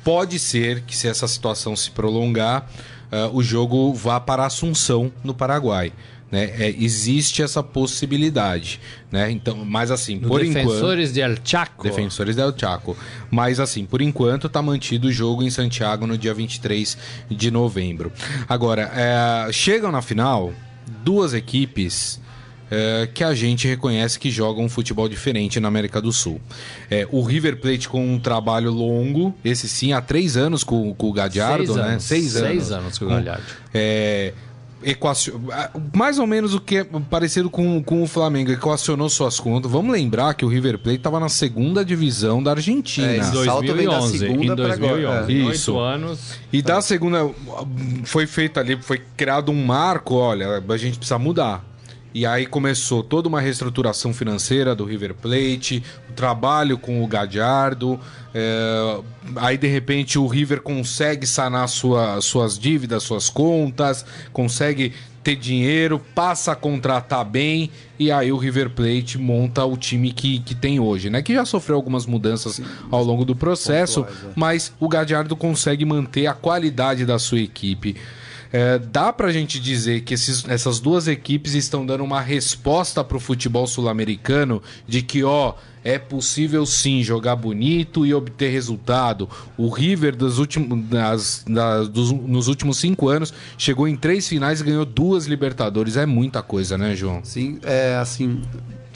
Pode 0.03 0.37
ser 0.37 0.81
que 0.81 0.95
se 0.95 1.07
essa 1.07 1.27
situação 1.27 1.75
se 1.75 1.89
prolongar, 1.91 2.69
uh, 3.11 3.35
o 3.35 3.41
jogo 3.41 3.93
vá 3.93 4.19
para 4.19 4.45
Assunção, 4.45 5.11
no 5.23 5.33
Paraguai. 5.33 5.91
Né? 6.31 6.51
É, 6.59 6.75
existe 6.77 7.41
essa 7.41 7.63
possibilidade, 7.63 8.79
né? 9.11 9.31
Então, 9.31 9.65
mas 9.65 9.89
assim, 9.89 10.15
no 10.17 10.27
por 10.27 10.41
Defensores 10.41 11.09
enquanto, 11.09 11.13
de 11.13 11.21
El 11.21 11.37
Chaco. 11.43 11.83
Defensores 11.83 12.35
de 12.35 12.41
El 12.41 12.53
Chaco. 12.55 12.95
Mas 13.31 13.59
assim, 13.59 13.85
por 13.85 14.01
enquanto 14.01 14.47
está 14.47 14.61
mantido 14.61 15.07
o 15.07 15.11
jogo 15.11 15.41
em 15.41 15.49
Santiago 15.49 16.05
no 16.05 16.17
dia 16.17 16.33
23 16.33 16.97
de 17.29 17.49
novembro. 17.49 18.11
Agora, 18.47 18.91
é, 18.93 19.51
chegam 19.51 19.91
na 19.91 20.01
final 20.01 20.53
duas 21.03 21.33
equipes 21.33 22.19
é, 22.71 23.09
que 23.11 23.23
a 23.23 23.33
gente 23.33 23.67
reconhece 23.67 24.19
que 24.19 24.29
joga 24.29 24.61
um 24.61 24.69
futebol 24.69 25.09
diferente 25.09 25.59
na 25.59 25.67
América 25.67 26.01
do 26.01 26.11
Sul. 26.11 26.39
É, 26.89 27.07
o 27.11 27.23
River 27.23 27.57
Plate 27.59 27.89
com 27.89 28.13
um 28.13 28.19
trabalho 28.19 28.71
longo, 28.71 29.33
esse 29.43 29.67
sim, 29.67 29.93
há 29.93 30.01
três 30.01 30.37
anos 30.37 30.63
com, 30.63 30.93
com 30.93 31.09
o 31.09 31.13
Gadiardo, 31.13 31.65
Seis 31.65 31.75
né? 31.75 31.83
anos. 31.83 32.03
Seis 32.03 32.35
anos. 32.35 32.49
Seis 32.49 32.71
anos 32.71 32.99
com 32.99 33.05
o 33.05 33.09
Galhardo. 33.09 33.43
É, 33.73 34.33
equacio- 34.83 35.39
mais 35.95 36.19
ou 36.19 36.25
menos 36.27 36.53
o 36.53 36.59
que 36.59 36.77
é 36.77 36.83
parecido 36.83 37.49
com, 37.49 37.81
com 37.83 38.01
o 38.03 38.07
Flamengo, 38.07 38.51
equacionou 38.51 39.09
suas 39.09 39.39
contas. 39.39 39.71
Vamos 39.71 39.91
lembrar 39.91 40.33
que 40.33 40.45
o 40.45 40.47
River 40.47 40.77
Plate 40.79 40.97
estava 40.97 41.19
na 41.19 41.29
segunda 41.29 41.83
divisão 41.83 42.41
da 42.41 42.51
Argentina. 42.51 43.07
É, 43.07 43.17
Em 43.17 43.19
esse 43.19 43.45
salto 43.45 43.73
vem 43.73 43.85
da 43.87 43.99
2011. 43.99 44.17
segunda 44.19 44.53
Em 44.53 44.55
pra 44.55 44.73
agora. 44.73 45.23
2011. 45.25 45.31
É. 45.33 45.51
Isso. 45.53 45.77
anos. 45.79 46.19
E 46.51 46.61
da 46.61 46.81
segunda, 46.81 47.29
foi 48.05 48.25
feito 48.27 48.59
ali, 48.59 48.77
foi 48.81 49.01
criado 49.17 49.51
um 49.51 49.65
marco, 49.65 50.15
olha, 50.15 50.63
a 50.67 50.77
gente 50.77 50.97
precisa 50.97 51.19
mudar. 51.19 51.65
E 52.13 52.25
aí 52.25 52.45
começou 52.45 53.03
toda 53.03 53.27
uma 53.27 53.39
reestruturação 53.39 54.13
financeira 54.13 54.73
do 54.73 54.83
River 54.83 55.13
Plate, 55.13 55.83
o 56.09 56.13
trabalho 56.13 56.77
com 56.77 57.03
o 57.03 57.07
Gadiardo. 57.07 57.99
é, 58.33 58.99
aí 59.35 59.57
de 59.57 59.67
repente 59.67 60.17
o 60.17 60.25
River 60.25 60.61
consegue 60.61 61.27
sanar 61.27 61.67
sua, 61.69 62.19
suas 62.21 62.57
dívidas, 62.57 63.03
suas 63.03 63.29
contas, 63.29 64.05
consegue 64.33 64.93
ter 65.23 65.35
dinheiro, 65.35 66.01
passa 66.15 66.53
a 66.53 66.55
contratar 66.55 67.23
bem 67.25 67.69
e 67.99 68.11
aí 68.11 68.31
o 68.31 68.37
River 68.37 68.69
Plate 68.69 69.17
monta 69.17 69.63
o 69.65 69.77
time 69.77 70.11
que, 70.11 70.39
que 70.39 70.55
tem 70.55 70.79
hoje, 70.79 71.09
né? 71.09 71.21
Que 71.21 71.33
já 71.33 71.45
sofreu 71.45 71.75
algumas 71.75 72.05
mudanças 72.05 72.61
ao 72.89 73.03
longo 73.03 73.25
do 73.25 73.35
processo, 73.35 74.03
Pontuais, 74.03 74.23
é. 74.25 74.33
mas 74.35 74.73
o 74.79 74.87
Gadiardo 74.87 75.35
consegue 75.35 75.85
manter 75.85 76.25
a 76.25 76.33
qualidade 76.33 77.05
da 77.05 77.19
sua 77.19 77.39
equipe. 77.39 77.95
É, 78.51 78.79
dá 78.79 79.13
pra 79.13 79.31
gente 79.31 79.59
dizer 79.59 80.01
que 80.01 80.13
esses- 80.15 80.43
essas 80.47 80.79
duas 80.79 81.07
equipes 81.07 81.53
estão 81.53 81.85
dando 81.85 82.03
uma 82.03 82.19
resposta 82.19 83.03
pro 83.03 83.19
futebol 83.19 83.67
sul-americano 83.67 84.61
de 84.87 85.03
que, 85.03 85.23
ó, 85.23 85.53
é 85.83 85.99
possível 85.99 86.65
sim 86.65 87.03
jogar 87.03 87.35
bonito 87.35 88.05
e 88.05 88.13
obter 88.13 88.49
resultado. 88.49 89.29
O 89.55 89.69
River 89.69 90.15
dos 90.15 90.39
últimos, 90.39 90.83
das- 90.89 91.45
das- 91.47 91.87
dos- 91.87 92.11
nos 92.11 92.47
últimos 92.47 92.77
cinco 92.77 93.07
anos 93.07 93.31
chegou 93.57 93.87
em 93.87 93.95
três 93.95 94.27
finais 94.27 94.61
e 94.61 94.63
ganhou 94.63 94.83
duas 94.83 95.25
Libertadores. 95.27 95.95
É 95.95 96.05
muita 96.07 96.41
coisa, 96.41 96.77
né, 96.77 96.95
João? 96.95 97.21
Sim, 97.23 97.59
é 97.63 97.95
assim. 97.97 98.41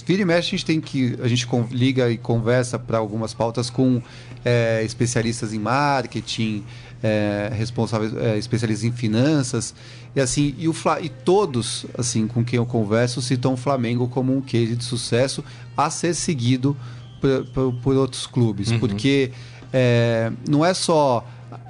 Vira 0.06 0.22
e 0.24 0.26
mexe, 0.26 0.48
a 0.48 0.52
gente 0.52 0.66
tem 0.66 0.82
que. 0.82 1.16
A 1.22 1.28
gente 1.30 1.48
liga 1.72 2.10
e 2.12 2.18
conversa 2.18 2.78
para 2.78 2.98
algumas 2.98 3.34
pautas 3.34 3.70
com 3.70 4.02
é, 4.46 4.84
especialistas 4.84 5.54
em 5.54 5.60
marketing, 5.60 6.66
é, 7.04 7.52
responsáveis, 7.54 8.16
é, 8.16 8.38
especialistas 8.38 8.86
em 8.88 8.92
finanças. 8.92 9.76
E 10.16 10.22
assim, 10.22 10.56
e, 10.58 10.68
o 10.68 10.74
Fla- 10.74 11.02
e 11.02 11.10
todos, 11.10 11.86
assim, 11.98 12.26
com 12.28 12.44
quem 12.44 12.58
eu 12.58 12.66
converso, 12.66 13.22
citam 13.22 13.54
o 13.54 13.58
Flamengo 13.58 14.08
como 14.08 14.36
um 14.36 14.40
case 14.42 14.76
de 14.76 14.84
sucesso 14.84 15.44
a 15.76 15.90
ser 15.90 16.14
seguido 16.16 16.76
por, 17.20 17.46
por- 17.54 17.74
por 17.84 17.96
outros 17.98 18.26
clubes. 18.26 18.72
Porque 18.80 19.32
é, 19.74 20.32
não 20.50 20.64
é 20.66 20.74
só 20.74 21.28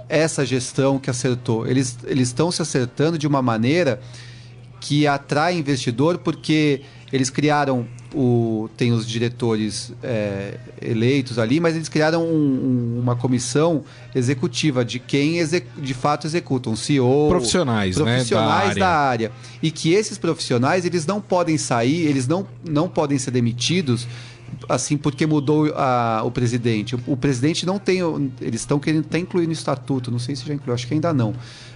essa 0.08 0.46
gestão 0.46 1.00
que 1.00 1.10
acertou, 1.10 1.66
eles 1.66 1.98
eles 2.06 2.28
estão 2.28 2.52
se 2.52 2.62
acertando 2.62 3.18
de 3.18 3.26
uma 3.26 3.42
maneira 3.42 4.00
que 4.86 5.08
atrai 5.08 5.58
investidor 5.58 6.18
porque 6.18 6.82
eles 7.12 7.30
criaram 7.30 7.86
o 8.14 8.70
tem 8.76 8.92
os 8.92 9.08
diretores 9.08 9.94
é, 10.04 10.58
eleitos 10.82 11.40
ali, 11.40 11.58
mas 11.60 11.74
eles 11.76 11.88
criaram 11.88 12.22
um- 12.26 12.98
um- 12.98 13.00
uma 13.02 13.16
comissão 13.16 13.84
executiva 14.14 14.84
de 14.84 15.00
quem 15.00 15.38
exec- 15.38 15.68
de 15.78 15.94
fato 15.94 16.28
executa, 16.28 16.70
um 16.70 16.76
CEO, 16.76 17.30
Profissionais, 17.30 17.96
né, 17.98 18.04
profissionais 18.16 18.76
da 18.76 18.80
da 18.82 18.88
área. 18.90 19.28
área. 19.28 19.32
e 19.62 19.72
que 19.72 19.94
esses 19.94 20.18
profissionais 20.18 20.86
eles 20.86 21.06
não 21.06 21.22
podem 21.22 21.58
sair, 21.58 22.02
eles 22.06 22.28
não, 22.28 22.46
não 22.68 22.90
podem 22.90 23.18
ser 23.18 23.32
demitidos 23.32 24.06
assim 24.70 24.98
porque 24.98 25.26
mudou 25.26 25.74
a- 25.76 26.22
o 26.26 26.30
presidente. 26.30 26.96
O, 26.96 27.00
o 27.08 27.18
presidente 27.18 27.66
não 27.66 27.80
tem, 27.80 28.00
eles 28.42 28.62
estão 28.62 28.80
querendo 28.80 29.06
até 29.06 29.18
incluir 29.18 29.48
no 29.48 29.54
estatuto, 29.54 30.12
não 30.12 30.20
sei 30.20 30.36
se 30.36 30.46
já 30.46 30.54
incluiu, 30.54 30.74
acho 30.76 30.88
que 30.88 30.94
ainda 30.94 31.12
não. 31.14 31.34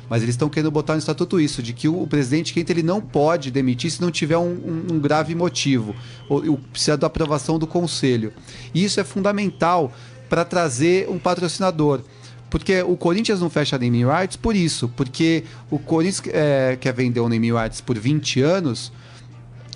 Mas 0.10 0.24
eles 0.24 0.34
estão 0.36 0.48
querendo 0.50 0.72
botar 0.72 0.94
no 0.94 1.00
estatuto 1.00 1.40
isso, 1.40 1.62
de 1.62 1.74
que 1.74 1.88
o, 1.88 2.02
o 2.04 2.08
presidente 2.08 2.54
que 2.54 2.60
entra, 2.60 2.74
ele 2.74 2.84
não 2.84 3.02
pode 3.02 3.52
demitir 3.52 3.92
se 3.92 4.02
não 4.02 4.10
tiver 4.10 4.38
um, 4.38 4.52
um- 4.52 4.94
um 4.94 5.00
grave 5.00 5.36
motivo. 5.36 5.94
Ou, 6.30 6.52
ou 6.52 6.58
precisa 6.58 6.96
da 6.98 7.08
aprovação 7.08 7.60
do 7.60 7.68
conselho. 7.68 8.32
E 8.74 8.84
isso 8.84 9.00
é 9.00 9.04
fundamental 9.04 9.92
para 10.30 10.46
trazer 10.46 11.10
um 11.10 11.18
patrocinador. 11.20 12.02
Porque 12.50 12.82
o 12.82 12.96
Corinthians 12.96 13.42
não 13.42 13.50
fecha 13.50 13.78
naming 13.78 14.06
rights 14.06 14.38
por 14.38 14.56
isso. 14.56 14.88
Porque 14.96 15.44
o 15.70 15.78
Corinthians 15.78 16.24
é, 16.34 16.78
quer 16.80 16.94
vender 16.94 17.20
um 17.20 17.28
naming 17.28 17.52
rights 17.52 17.82
por 17.82 17.98
20 17.98 18.42
anos, 18.42 18.92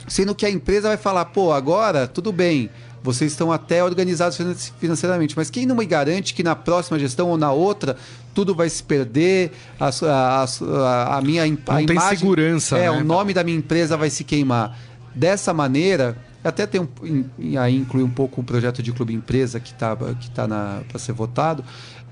sendo 0.07 0.33
que 0.33 0.45
a 0.45 0.49
empresa 0.49 0.87
vai 0.87 0.97
falar, 0.97 1.25
pô, 1.25 1.51
agora 1.51 2.07
tudo 2.07 2.31
bem, 2.31 2.69
vocês 3.03 3.31
estão 3.31 3.51
até 3.51 3.83
organizados 3.83 4.37
finan- 4.37 4.55
financeiramente, 4.79 5.35
mas 5.35 5.49
quem 5.49 5.65
não 5.65 5.75
me 5.75 5.85
garante 5.85 6.33
que 6.33 6.43
na 6.43 6.55
próxima 6.55 6.99
gestão 6.99 7.29
ou 7.29 7.37
na 7.37 7.51
outra 7.51 7.97
tudo 8.33 8.53
vai 8.55 8.69
se 8.69 8.83
perder, 8.83 9.51
a, 9.79 9.89
a, 9.89 11.17
a, 11.17 11.21
minha 11.21 11.43
a 11.43 11.47
Não 11.47 11.57
tem 11.85 11.95
imagem, 11.95 12.17
segurança, 12.17 12.77
é, 12.77 12.83
né? 12.83 12.91
o 12.91 13.03
nome 13.03 13.33
da 13.33 13.43
minha 13.43 13.57
empresa 13.57 13.97
vai 13.97 14.09
se 14.09 14.23
queimar. 14.23 14.77
Dessa 15.13 15.53
maneira, 15.53 16.15
até 16.43 16.65
tem 16.65 16.79
um, 16.79 16.89
aí 17.59 17.75
inclui 17.75 18.03
um 18.03 18.09
pouco 18.09 18.39
o 18.39 18.43
projeto 18.43 18.81
de 18.81 18.93
clube 18.93 19.13
empresa 19.13 19.59
que 19.59 19.71
está 19.71 19.97
que 20.19 20.31
tá 20.31 20.47
para 20.87 20.99
ser 20.99 21.11
votado, 21.11 21.63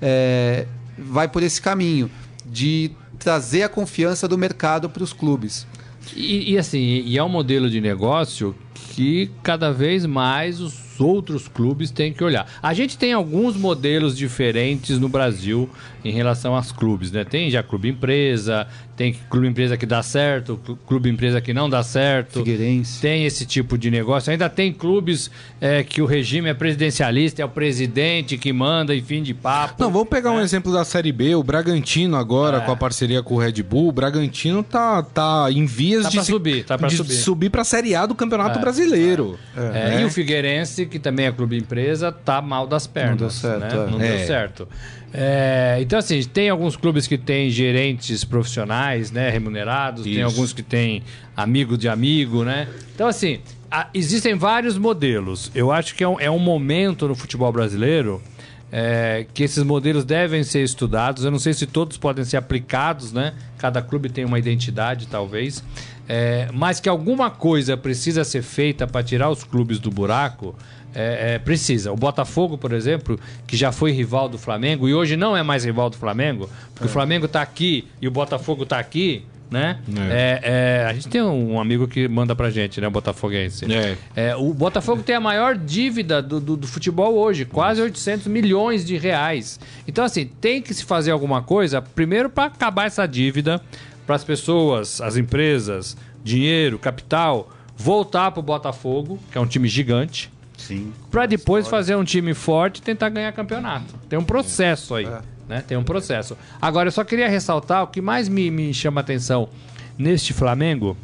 é, 0.02 0.66
vai 0.98 1.26
por 1.28 1.42
esse 1.42 1.60
caminho 1.62 2.10
de 2.44 2.90
trazer 3.18 3.62
a 3.62 3.68
confiança 3.68 4.28
do 4.28 4.36
mercado 4.36 4.90
para 4.90 5.02
os 5.02 5.12
clubes. 5.12 5.66
E, 6.14 6.52
e 6.52 6.58
assim, 6.58 6.78
e 6.78 7.16
é 7.16 7.22
um 7.22 7.28
modelo 7.28 7.70
de 7.70 7.80
negócio 7.80 8.54
que 8.92 9.30
cada 9.42 9.72
vez 9.72 10.06
mais 10.06 10.60
os 10.60 11.00
outros 11.00 11.48
clubes 11.48 11.90
têm 11.90 12.12
que 12.12 12.22
olhar. 12.22 12.46
A 12.62 12.74
gente 12.74 12.98
tem 12.98 13.12
alguns 13.12 13.56
modelos 13.56 14.16
diferentes 14.16 14.98
no 14.98 15.08
Brasil 15.08 15.68
em 16.04 16.12
relação 16.12 16.54
aos 16.54 16.72
clubes, 16.72 17.10
né? 17.10 17.24
Tem 17.24 17.50
já 17.50 17.62
clube 17.62 17.88
empresa, 17.88 18.66
tem 19.00 19.16
clube 19.30 19.46
empresa 19.48 19.78
que 19.78 19.86
dá 19.86 20.02
certo, 20.02 20.60
clu- 20.62 20.78
clube 20.86 21.08
empresa 21.08 21.40
que 21.40 21.54
não 21.54 21.70
dá 21.70 21.82
certo. 21.82 22.40
Figueirense. 22.40 23.00
Tem 23.00 23.24
esse 23.24 23.46
tipo 23.46 23.78
de 23.78 23.90
negócio. 23.90 24.30
Ainda 24.30 24.46
tem 24.50 24.70
clubes 24.74 25.30
é, 25.58 25.82
que 25.82 26.02
o 26.02 26.04
regime 26.04 26.50
é 26.50 26.52
presidencialista, 26.54 27.40
é 27.40 27.44
o 27.46 27.48
presidente 27.48 28.36
que 28.36 28.52
manda 28.52 28.94
e 28.94 29.00
fim 29.00 29.22
de 29.22 29.32
papo. 29.32 29.82
Não, 29.82 29.90
vamos 29.90 30.10
pegar 30.10 30.32
um 30.32 30.38
exemplo 30.40 30.70
da 30.70 30.84
Série 30.84 31.12
B, 31.12 31.34
o 31.34 31.42
Bragantino 31.42 32.14
agora, 32.14 32.58
É. 32.58 32.60
com 32.60 32.72
a 32.72 32.76
parceria 32.76 33.22
com 33.22 33.36
o 33.36 33.38
Red 33.38 33.62
Bull. 33.62 33.88
O 33.88 33.92
Bragantino 33.92 34.62
tá, 34.62 35.02
tá 35.02 35.46
em 35.50 35.64
vias 35.64 36.02
Tá 36.02 36.08
de, 36.10 36.16
pra 36.16 36.24
se- 36.24 36.32
subir, 36.32 36.64
tá 36.66 36.76
pra 36.76 36.88
de 36.88 36.96
subir. 36.98 37.14
subir 37.14 37.48
pra 37.48 37.64
Série 37.64 37.94
A 37.94 38.04
do 38.04 38.14
Campeonato 38.14 38.58
É, 38.58 38.60
Brasileiro. 38.60 39.38
É, 39.56 39.60
né? 39.60 40.02
E 40.02 40.04
o 40.04 40.10
Figueirense, 40.10 40.84
que 40.84 40.98
também 40.98 41.24
é 41.24 41.32
clube 41.32 41.56
empresa, 41.56 42.12
tá 42.12 42.42
mal 42.42 42.66
das 42.66 42.86
pernas. 42.86 43.16
deu 43.18 43.30
certo, 43.30 43.76
né? 43.76 43.86
é. 43.86 43.90
Não 43.92 43.98
É. 44.02 44.16
deu 44.18 44.26
certo. 44.26 44.68
É, 45.12 45.78
então, 45.80 45.98
assim, 45.98 46.22
tem 46.22 46.48
alguns 46.48 46.76
clubes 46.76 47.06
que 47.06 47.18
têm 47.18 47.50
gerentes 47.50 48.22
profissionais, 48.24 49.10
né, 49.10 49.28
remunerados, 49.30 50.04
tem 50.04 50.14
Isso. 50.14 50.24
alguns 50.24 50.52
que 50.52 50.62
têm 50.62 51.02
amigo 51.36 51.76
de 51.76 51.88
amigo, 51.88 52.44
né? 52.44 52.68
Então, 52.94 53.08
assim, 53.08 53.40
a- 53.70 53.88
existem 53.92 54.34
vários 54.34 54.78
modelos. 54.78 55.50
Eu 55.54 55.72
acho 55.72 55.94
que 55.96 56.04
é 56.04 56.08
um, 56.08 56.20
é 56.20 56.30
um 56.30 56.38
momento 56.38 57.08
no 57.08 57.14
futebol 57.14 57.50
brasileiro 57.52 58.22
é, 58.72 59.26
que 59.34 59.42
esses 59.42 59.64
modelos 59.64 60.04
devem 60.04 60.44
ser 60.44 60.62
estudados. 60.62 61.24
Eu 61.24 61.30
não 61.32 61.40
sei 61.40 61.52
se 61.54 61.66
todos 61.66 61.96
podem 61.98 62.24
ser 62.24 62.36
aplicados, 62.36 63.12
né? 63.12 63.34
Cada 63.58 63.82
clube 63.82 64.08
tem 64.08 64.24
uma 64.24 64.38
identidade, 64.38 65.08
talvez. 65.08 65.64
É, 66.08 66.48
mas 66.52 66.78
que 66.78 66.88
alguma 66.88 67.30
coisa 67.30 67.76
precisa 67.76 68.22
ser 68.22 68.42
feita 68.42 68.86
para 68.86 69.02
tirar 69.02 69.28
os 69.28 69.42
clubes 69.42 69.80
do 69.80 69.90
buraco, 69.90 70.54
é, 70.94 71.34
é, 71.34 71.38
precisa. 71.38 71.92
O 71.92 71.96
Botafogo, 71.96 72.56
por 72.58 72.72
exemplo, 72.72 73.18
que 73.46 73.56
já 73.56 73.70
foi 73.72 73.92
rival 73.92 74.28
do 74.28 74.38
Flamengo 74.38 74.88
e 74.88 74.94
hoje 74.94 75.16
não 75.16 75.36
é 75.36 75.42
mais 75.42 75.64
rival 75.64 75.90
do 75.90 75.96
Flamengo, 75.96 76.48
porque 76.74 76.86
o 76.86 76.90
Flamengo 76.90 77.26
está 77.26 77.42
aqui 77.42 77.86
e 78.00 78.08
o 78.08 78.10
Botafogo 78.10 78.62
está 78.64 78.78
aqui, 78.78 79.24
né? 79.50 79.78
É, 80.10 80.40
é, 80.82 80.86
a 80.88 80.92
gente 80.94 81.08
tem 81.08 81.20
um 81.22 81.60
amigo 81.60 81.88
que 81.88 82.06
manda 82.06 82.36
pra 82.36 82.50
gente, 82.50 82.80
né? 82.80 82.88
Botafoguense. 82.88 83.66
É. 83.72 83.96
É, 84.14 84.36
o 84.36 84.54
Botafogo 84.54 85.02
tem 85.02 85.16
a 85.16 85.20
maior 85.20 85.56
dívida 85.56 86.22
do, 86.22 86.38
do- 86.40 86.56
do 86.56 86.66
futebol 86.68 87.14
hoje, 87.18 87.44
quase 87.44 87.82
800 87.82 88.28
milhões 88.28 88.84
de 88.84 88.96
reais. 88.96 89.58
Então, 89.88 90.04
assim, 90.04 90.26
tem 90.40 90.62
que 90.62 90.72
se 90.72 90.84
fazer 90.84 91.10
alguma 91.10 91.42
coisa, 91.42 91.82
primeiro 91.82 92.30
para 92.30 92.44
acabar 92.44 92.86
essa 92.86 93.06
dívida, 93.06 93.60
para 94.06 94.14
as 94.16 94.22
pessoas, 94.24 95.00
as 95.00 95.16
empresas, 95.16 95.96
dinheiro, 96.22 96.78
capital, 96.78 97.50
voltar 97.76 98.30
para 98.30 98.40
o 98.40 98.42
Botafogo, 98.42 99.18
que 99.32 99.38
é 99.38 99.40
um 99.40 99.46
time 99.46 99.66
gigante, 99.66 100.30
Sim. 100.66 100.92
para 101.10 101.26
depois 101.26 101.66
fazer 101.66 101.96
um 101.96 102.04
time 102.04 102.34
forte 102.34 102.78
e 102.78 102.82
tentar 102.82 103.08
ganhar 103.08 103.32
campeonato. 103.32 103.94
Tem 104.08 104.18
um 104.18 104.24
processo 104.24 104.94
aí, 104.94 105.08
né? 105.48 105.62
Tem 105.66 105.76
um 105.76 105.82
processo. 105.84 106.36
Agora, 106.60 106.88
eu 106.88 106.92
só 106.92 107.02
queria 107.04 107.28
ressaltar 107.28 107.82
o 107.82 107.86
que 107.88 108.00
mais 108.00 108.28
me, 108.28 108.50
me 108.50 108.72
chama 108.74 109.00
a 109.00 109.02
atenção 109.02 109.48
neste 109.98 110.32
Flamengo, 110.32 110.96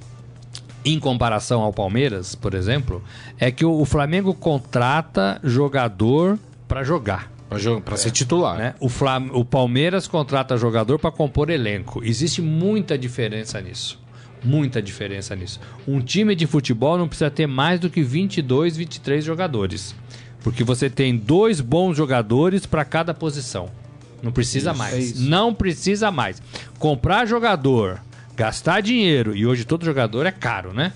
em 0.84 1.00
comparação 1.00 1.62
ao 1.62 1.72
Palmeiras, 1.72 2.34
por 2.36 2.54
exemplo, 2.54 3.02
é 3.38 3.50
que 3.50 3.64
o, 3.64 3.72
o 3.80 3.84
Flamengo 3.84 4.32
contrata 4.32 5.40
jogador 5.42 6.38
para 6.68 6.84
jogar. 6.84 7.30
Pra, 7.48 7.58
jo- 7.58 7.80
pra 7.80 7.96
ser 7.96 8.10
titular. 8.12 8.56
Né? 8.56 8.74
O, 8.80 8.88
Flam- 8.88 9.30
o 9.32 9.44
Palmeiras 9.44 10.06
contrata 10.08 10.56
jogador 10.56 10.98
para 10.98 11.10
compor 11.10 11.50
elenco. 11.50 12.02
Existe 12.04 12.40
muita 12.42 12.96
diferença 12.96 13.60
nisso. 13.60 14.00
Muita 14.46 14.80
diferença 14.80 15.34
nisso. 15.34 15.60
Um 15.86 16.00
time 16.00 16.34
de 16.34 16.46
futebol 16.46 16.96
não 16.96 17.08
precisa 17.08 17.30
ter 17.30 17.46
mais 17.46 17.80
do 17.80 17.90
que 17.90 18.02
22, 18.02 18.76
23 18.76 19.24
jogadores. 19.24 19.94
Porque 20.42 20.62
você 20.62 20.88
tem 20.88 21.16
dois 21.16 21.60
bons 21.60 21.96
jogadores 21.96 22.64
para 22.64 22.84
cada 22.84 23.12
posição. 23.12 23.68
Não 24.22 24.30
precisa 24.32 24.70
Isso, 24.70 24.82
é 24.82 24.84
mais. 24.84 25.10
isso. 25.10 25.22
não 25.28 25.52
precisa 25.52 26.10
mais. 26.10 26.40
Comprar 26.78 27.26
jogador, 27.26 28.00
gastar 28.36 28.80
dinheiro, 28.80 29.36
e 29.36 29.46
hoje 29.46 29.64
todo 29.64 29.84
jogador 29.84 30.24
é 30.24 30.30
caro, 30.30 30.72
né? 30.72 30.92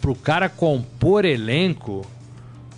Pro 0.00 0.14
cara 0.14 0.48
compor 0.48 1.24
elenco, 1.24 2.06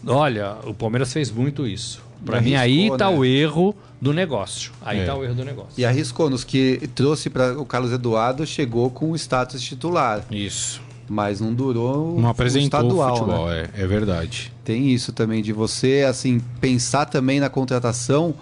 olha, 0.07 0.57
o 0.65 0.75
Palmeiras 0.75 1.13
fez 1.13 1.31
muito 1.31 1.67
isso. 1.67 2.03
Pra 2.25 2.39
E 2.39 2.45
mim, 2.45 2.55
aí 2.55 2.79
arriscou, 2.79 2.99
tá 2.99 3.11
né? 3.11 3.17
o 3.17 3.25
erro 3.25 3.75
do 4.01 4.13
negócio. 4.13 4.73
Aí 4.83 5.01
É. 5.01 5.05
tá 5.07 5.15
o 5.15 5.25
erro 5.25 5.35
do 5.35 5.45
negócio. 5.45 5.73
E 5.77 5.85
arriscou 5.85 6.29
nos 6.31 6.45
que 6.45 6.89
trouxe 6.95 7.31
para 7.31 7.59
o 7.59 7.65
Carlos 7.65 7.93
Eduardo, 7.93 8.47
chegou 8.47 8.91
com 8.91 9.11
o 9.13 9.17
status 9.17 9.61
titular, 9.63 10.25
Isso. 10.31 10.81
mas 11.09 11.41
não 11.41 11.53
durou 11.55 12.19
Não 12.21 12.29
o 12.29 12.31
apresentou 12.31 12.81
o 12.81 12.83
estadual, 12.85 13.17
futebol, 13.17 13.47
né? 13.49 13.69
é, 13.77 13.83
é 13.83 13.87
verdade. 13.87 14.53
Tem 14.65 14.89
isso 14.91 15.13
também 15.13 15.43
de 15.43 15.53
você 15.53 16.05
assim 16.09 16.41
pensar 16.61 17.07
também 17.07 17.41
na 17.41 17.49
contratação 17.49 18.35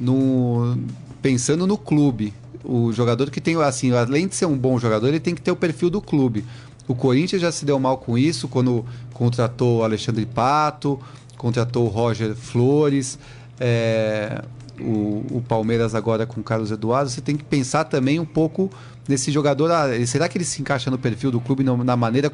no 0.00 0.76
pensando 1.22 1.66
no 1.66 1.76
clube. 1.76 2.32
O 2.64 2.92
jogador 2.92 3.30
que 3.30 3.40
tem 3.40 3.56
assim, 3.62 3.92
além 3.92 4.26
de 4.26 4.34
ser 4.34 4.46
um 4.46 4.56
bom 4.56 4.78
jogador, 4.78 5.08
ele 5.08 5.20
tem 5.20 5.34
que 5.34 5.40
ter 5.40 5.50
o 5.50 5.56
perfil 5.56 5.88
do 5.90 6.00
clube. 6.00 6.44
O 6.88 6.94
Corinthians 6.94 7.42
já 7.42 7.50
se 7.52 7.64
deu 7.64 7.78
mal 7.78 7.98
com 7.98 8.16
isso 8.16 8.48
quando 8.48 8.84
contratou 9.12 9.78
o 9.78 9.82
Alexandre 9.84 10.24
Pato, 10.26 11.00
contratou 11.36 11.86
o 11.86 11.88
Roger 11.88 12.34
Flores, 12.34 13.18
é, 13.60 14.42
o, 14.80 15.24
o 15.30 15.44
Palmeiras 15.46 15.94
agora 15.94 16.26
com 16.26 16.40
o 16.40 16.44
Carlos 16.44 16.70
Eduardo. 16.70 17.10
Você 17.10 17.20
tem 17.20 17.36
que 17.36 17.44
pensar 17.44 17.84
também 17.84 18.20
um 18.20 18.24
pouco 18.24 18.70
nesse 19.08 19.30
jogador. 19.30 19.70
ah, 19.70 19.86
será 20.06 20.28
que 20.28 20.36
ele 20.38 20.44
se 20.44 20.60
encaixa 20.60 20.90
no 20.90 20.98
perfil 20.98 21.30
do 21.30 21.40
clube, 21.40 21.62
na 21.64 21.96
maneira, 21.96 22.30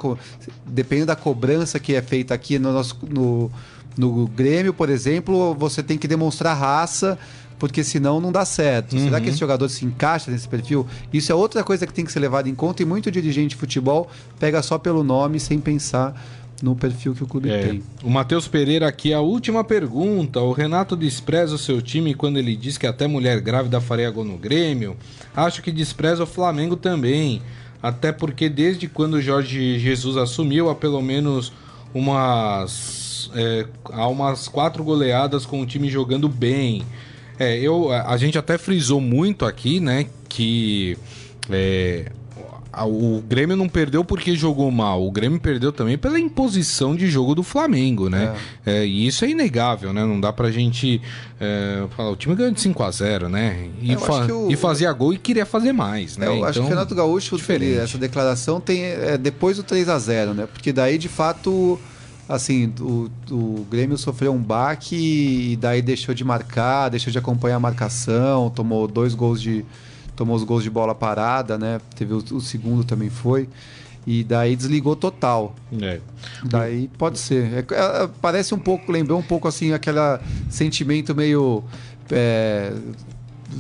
dependendo 0.67 1.07
da 1.07 1.17
cobrança 1.17 1.79
que 1.79 1.95
é 1.95 2.03
feita 2.03 2.35
aqui 2.35 2.59
no 2.59 2.73
nosso 2.73 2.99
no, 3.09 3.51
no 3.97 4.27
Grêmio, 4.27 4.73
por 4.73 4.89
exemplo, 4.89 5.55
você 5.55 5.83
tem 5.83 5.99
que 5.99 6.09
demonstrar 6.09 6.57
raça. 6.57 7.19
Porque 7.59 7.85
senão 7.85 8.21
não 8.21 8.33
dá 8.33 8.45
certo. 8.45 8.99
Será 8.99 9.21
que 9.21 9.29
esse 9.29 9.39
jogador 9.39 9.69
se 9.69 9.85
encaixa 9.85 10.33
nesse 10.33 10.49
perfil? 10.49 10.85
Isso 11.13 11.31
é 11.31 11.35
outra 11.35 11.63
coisa 11.63 11.87
que 11.87 11.95
tem 11.95 12.05
que 12.05 12.11
ser 12.11 12.19
levada 12.19 12.49
em 12.49 12.57
conta. 12.57 12.83
E 12.83 12.85
muito 12.85 13.09
dirigente 13.09 13.51
de 13.51 13.57
futebol 13.57 14.11
pega 14.41 14.61
só 14.63 14.79
pelo 14.79 15.05
nome 15.05 15.39
sem 15.39 15.61
pensar 15.61 16.21
no 16.63 16.77
perfil 16.77 17.13
que 17.13 17.25
o 17.25 17.27
clube 17.27 17.51
É, 17.51 17.59
tem. 17.67 17.83
o 18.05 18.09
Matheus 18.09 18.47
Pereira 18.47 18.87
aqui, 18.87 19.13
a 19.13 19.21
última 19.21 19.65
pergunta. 19.65 20.41
O 20.41 20.53
Renato 20.53 20.95
despreza 20.97 21.57
o 21.57 21.59
seu 21.59 21.83
time 21.83 22.15
quando 22.15 22.39
ele 22.39 22.55
diz 22.55 22.79
que 22.79 22.87
até 22.87 23.09
mulher 23.09 23.41
grávida 23.41 23.81
faria 23.81 24.09
gol 24.11 24.25
no 24.25 24.39
Grêmio. 24.39 24.97
Acho 25.35 25.61
que 25.61 25.73
despreza 25.73 26.23
o 26.23 26.27
Flamengo 26.27 26.77
também. 26.77 27.43
Até 27.83 28.13
porque 28.13 28.49
desde 28.49 28.87
quando 28.87 29.15
o 29.15 29.21
Jorge 29.21 29.77
Jesus 29.81 30.17
assumiu, 30.17 30.71
há 30.71 30.75
pelo 30.75 31.03
menos 31.03 31.53
umas. 31.93 33.31
é, 33.35 33.67
há 33.91 34.07
umas 34.07 34.47
quatro 34.49 34.85
goleadas 34.85 35.45
com 35.45 35.61
o 35.61 35.67
time 35.67 35.91
jogando 35.91 36.29
bem. 36.29 36.83
É, 37.39 37.59
eu, 37.59 37.91
a 37.91 38.17
gente 38.17 38.39
até 38.39 38.57
frisou 38.57 39.01
muito 39.01 39.45
aqui, 39.45 39.81
né, 39.81 40.07
que 40.29 40.97
é, 41.51 42.13
o 42.87 43.23
Grêmio 43.29 43.57
não 43.57 43.69
perdeu 43.69 44.05
porque 44.05 44.35
jogou 44.35 44.71
mal. 44.71 45.07
O 45.07 45.11
Grêmio 45.11 45.39
perdeu 45.39 45.73
também 45.73 45.99
pela 45.99 46.19
imposição 46.19 46.97
de 46.97 47.07
jogo 47.09 47.35
do 47.35 47.43
Flamengo, 47.43 48.09
né? 48.09 48.35
É, 48.65 48.87
e 48.87 49.07
isso 49.07 49.25
é 49.25 49.31
inegável, 49.31 49.93
né? 49.93 50.05
Não 50.05 50.19
dá 50.21 50.33
pra 50.33 50.51
gente 50.51 51.01
é, 51.41 51.85
falar. 51.97 52.11
O 52.11 52.17
time 52.17 52.35
ganhou 52.35 52.53
de 52.53 52.61
5 52.61 52.83
a 52.83 52.91
0 52.91 53.29
né? 53.29 53.69
E, 53.83 53.97
fa- 53.97 54.27
o- 54.33 54.51
e 54.51 54.57
fazia 54.57 54.93
gol 54.93 55.13
e 55.13 55.19
queria 55.19 55.45
fazer 55.45 55.73
mais, 55.73 56.17
né? 56.17 56.27
É, 56.27 56.29
eu 56.39 56.45
acho 56.45 56.55
que 56.55 56.59
o 56.59 56.63
Então, 56.63 56.69
Renato 56.71 56.95
Gaúcho, 56.95 57.37
diferente. 57.37 57.79
essa 57.79 57.99
declaração 57.99 58.61
tem 58.61 58.83
é, 58.85 59.19
depois 59.19 59.57
do 59.57 59.63
3 59.63 59.89
a 59.89 59.99
0 59.99 60.33
né? 60.35 60.47
Porque 60.51 60.73
daí, 60.73 60.97
de 60.97 61.09
fato, 61.09 61.79
assim, 62.29 62.73
o, 62.81 63.11
o 63.31 63.67
Grêmio 63.71 63.99
sofreu 63.99 64.33
um 64.33 64.43
baque 64.43 65.53
e 65.53 65.57
daí 65.57 65.83
deixou 65.83 66.15
de 66.15 66.25
marcar, 66.25 66.89
deixou 66.89 67.11
de 67.13 67.19
acompanhar 67.19 67.57
a 67.57 67.61
marcação, 67.61 68.49
tomou 68.51 68.89
dois 68.89 69.15
gols 69.15 69.43
de. 69.43 69.65
Tomou 70.17 70.37
os 70.37 70.45
gols 70.45 70.63
de 70.63 70.71
bola 70.71 70.95
parada, 70.95 71.57
né? 71.59 71.81
Teve 71.97 72.15
o, 72.15 72.19
o 72.33 72.41
segundo 72.41 72.85
também 72.85 73.11
foi. 73.11 73.49
E 74.07 74.25
daí 74.25 74.57
desligou 74.57 74.97
total. 74.97 75.55
é. 75.81 76.01
Daí 76.45 76.89
pode 76.99 77.19
ser. 77.19 77.65
É- 77.71 77.75
é- 77.75 78.09
parece 78.21 78.53
um 78.55 78.59
pouco, 78.59 78.91
lembrou 78.91 79.19
um 79.19 79.23
pouco 79.23 79.47
assim, 79.47 79.73
aquele 79.73 79.99
sentimento 80.51 81.15
meio. 81.15 81.63
é, 82.11 82.73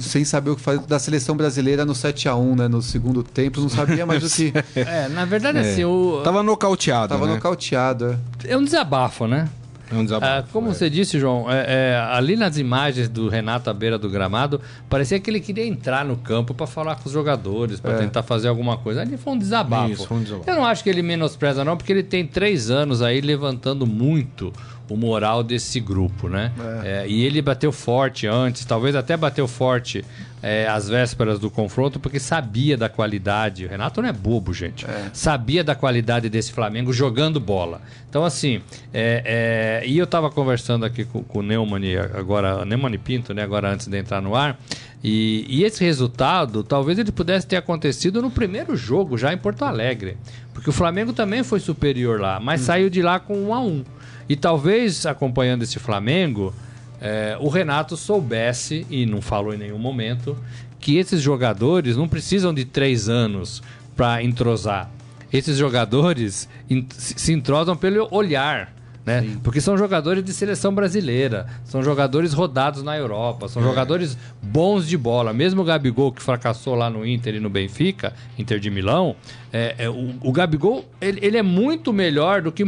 sem 0.00 0.24
saber 0.24 0.50
o 0.50 0.56
que 0.56 0.62
fazer 0.62 0.80
da 0.86 0.98
seleção 0.98 1.36
brasileira 1.36 1.84
no 1.84 1.94
7 1.94 2.26
a 2.28 2.34
1 2.34 2.56
né? 2.56 2.66
No 2.68 2.80
segundo 2.82 3.22
tempo, 3.22 3.60
não 3.60 3.68
sabia 3.68 4.04
mais 4.06 4.24
o 4.24 4.34
que. 4.36 4.52
É, 4.74 5.06
na 5.08 5.24
verdade, 5.26 5.58
assim, 5.58 5.84
o... 5.84 6.22
Tava 6.24 6.42
nocauteado, 6.42 7.08
Tava 7.08 7.26
né? 7.26 7.34
nocauteado. 7.34 8.18
é. 8.44 8.52
é 8.52 8.56
um 8.56 8.64
desabafo, 8.64 9.26
né? 9.26 9.48
É 9.92 9.96
um 9.96 10.04
desabafo, 10.04 10.32
Ah, 10.32 10.44
como 10.52 10.70
é. 10.70 10.74
você 10.74 10.88
disse, 10.88 11.18
João, 11.20 11.50
é, 11.50 11.64
é, 11.92 11.96
ali 12.12 12.34
nas 12.36 12.56
imagens 12.56 13.08
do 13.08 13.28
Renato 13.28 13.68
à 13.68 13.74
beira 13.74 13.98
do 13.98 14.08
gramado, 14.08 14.60
parecia 14.88 15.20
que 15.20 15.28
ele 15.30 15.40
queria 15.40 15.66
entrar 15.66 16.04
no 16.04 16.16
campo 16.16 16.54
para 16.54 16.66
falar 16.66 16.96
com 16.96 17.06
os 17.06 17.12
jogadores, 17.12 17.78
para 17.80 17.98
tentar 17.98 18.22
fazer 18.22 18.48
alguma 18.48 18.76
coisa. 18.78 19.02
Ali 19.02 19.16
foi 19.16 19.34
um 19.34 19.38
desabafo. 19.38 19.90
Isso, 19.92 20.06
foi 20.06 20.16
um 20.16 20.22
desabafo. 20.22 20.48
Eu 20.50 20.56
não 20.56 20.64
acho 20.64 20.82
que 20.82 20.88
ele 20.90 21.02
menospreza, 21.02 21.64
não, 21.64 21.76
porque 21.76 21.92
ele 21.92 22.02
tem 22.02 22.26
três 22.26 22.70
anos 22.70 23.02
aí 23.02 23.20
levantando 23.20 23.86
muito 23.86 24.52
o 24.92 24.96
moral 24.96 25.42
desse 25.42 25.80
grupo, 25.80 26.28
né? 26.28 26.52
É, 26.84 27.06
e 27.08 27.24
ele 27.24 27.40
bateu 27.40 27.72
forte 27.72 28.26
antes, 28.26 28.64
talvez 28.64 28.94
até 28.94 29.16
bateu 29.16 29.48
forte 29.48 30.04
é, 30.42 30.66
às 30.66 30.88
vésperas 30.88 31.38
do 31.38 31.48
confronto, 31.48 32.00
porque 32.00 32.18
sabia 32.18 32.76
da 32.76 32.88
qualidade. 32.88 33.64
O 33.64 33.68
Renato 33.68 34.02
não 34.02 34.08
é 34.08 34.12
bobo, 34.12 34.52
gente. 34.52 34.84
Sabia 35.12 35.62
da 35.62 35.74
qualidade 35.74 36.28
desse 36.28 36.52
Flamengo 36.52 36.92
jogando 36.92 37.38
bola. 37.38 37.80
Então, 38.10 38.24
assim, 38.24 38.60
é, 38.92 39.80
é, 39.82 39.88
e 39.88 39.96
eu 39.96 40.04
estava 40.04 40.30
conversando 40.30 40.84
aqui 40.84 41.04
com, 41.04 41.22
com 41.22 41.38
o 41.38 41.42
Neumann, 41.42 41.96
agora, 42.14 42.64
Neumann 42.64 42.94
e 42.94 42.98
Pinto, 42.98 43.32
né? 43.32 43.42
Agora 43.42 43.72
antes 43.72 43.86
de 43.86 43.96
entrar 43.96 44.20
no 44.20 44.34
ar. 44.34 44.58
E, 45.02 45.44
e 45.48 45.64
esse 45.64 45.84
resultado, 45.84 46.62
talvez 46.62 46.98
ele 46.98 47.10
pudesse 47.10 47.46
ter 47.46 47.56
acontecido 47.56 48.22
no 48.22 48.30
primeiro 48.30 48.76
jogo, 48.76 49.18
já 49.18 49.32
em 49.32 49.38
Porto 49.38 49.64
Alegre. 49.64 50.16
Porque 50.52 50.70
o 50.70 50.72
Flamengo 50.72 51.12
também 51.12 51.42
foi 51.42 51.58
superior 51.58 52.20
lá, 52.20 52.38
mas 52.38 52.60
saiu 52.60 52.88
de 52.90 53.02
lá 53.02 53.18
com 53.18 53.36
um 53.36 53.54
a 53.54 53.60
um. 53.60 53.84
E 54.32 54.36
talvez, 54.36 55.04
acompanhando 55.04 55.62
esse 55.62 55.78
Flamengo, 55.78 56.54
é, 57.02 57.36
o 57.38 57.50
Renato 57.50 57.98
soubesse, 57.98 58.86
e 58.88 59.04
não 59.04 59.20
falou 59.20 59.52
em 59.52 59.58
nenhum 59.58 59.78
momento, 59.78 60.38
que 60.80 60.96
esses 60.96 61.20
jogadores 61.20 61.98
não 61.98 62.08
precisam 62.08 62.54
de 62.54 62.64
três 62.64 63.10
anos 63.10 63.62
para 63.94 64.22
entrosar. 64.22 64.90
Esses 65.30 65.58
jogadores 65.58 66.48
se 66.88 67.30
entrosam 67.30 67.76
pelo 67.76 68.08
olhar. 68.10 68.74
Né? 69.04 69.36
Porque 69.42 69.60
são 69.60 69.76
jogadores 69.76 70.24
de 70.24 70.32
seleção 70.32 70.74
brasileira, 70.74 71.46
são 71.64 71.82
jogadores 71.82 72.32
rodados 72.32 72.82
na 72.82 72.96
Europa, 72.96 73.48
são 73.48 73.62
jogadores 73.62 74.16
bons 74.40 74.88
de 74.88 74.96
bola. 74.96 75.34
Mesmo 75.34 75.60
o 75.60 75.64
Gabigol, 75.64 76.10
que 76.10 76.22
fracassou 76.22 76.74
lá 76.74 76.88
no 76.88 77.04
Inter 77.04 77.34
e 77.34 77.40
no 77.40 77.50
Benfica, 77.50 78.14
Inter 78.38 78.58
de 78.58 78.70
Milão, 78.70 79.14
é, 79.52 79.74
é, 79.76 79.90
o, 79.90 80.14
o 80.22 80.32
Gabigol 80.32 80.86
ele, 81.02 81.18
ele 81.20 81.36
é 81.36 81.42
muito 81.42 81.92
melhor 81.92 82.40
do 82.40 82.50
que 82.50 82.64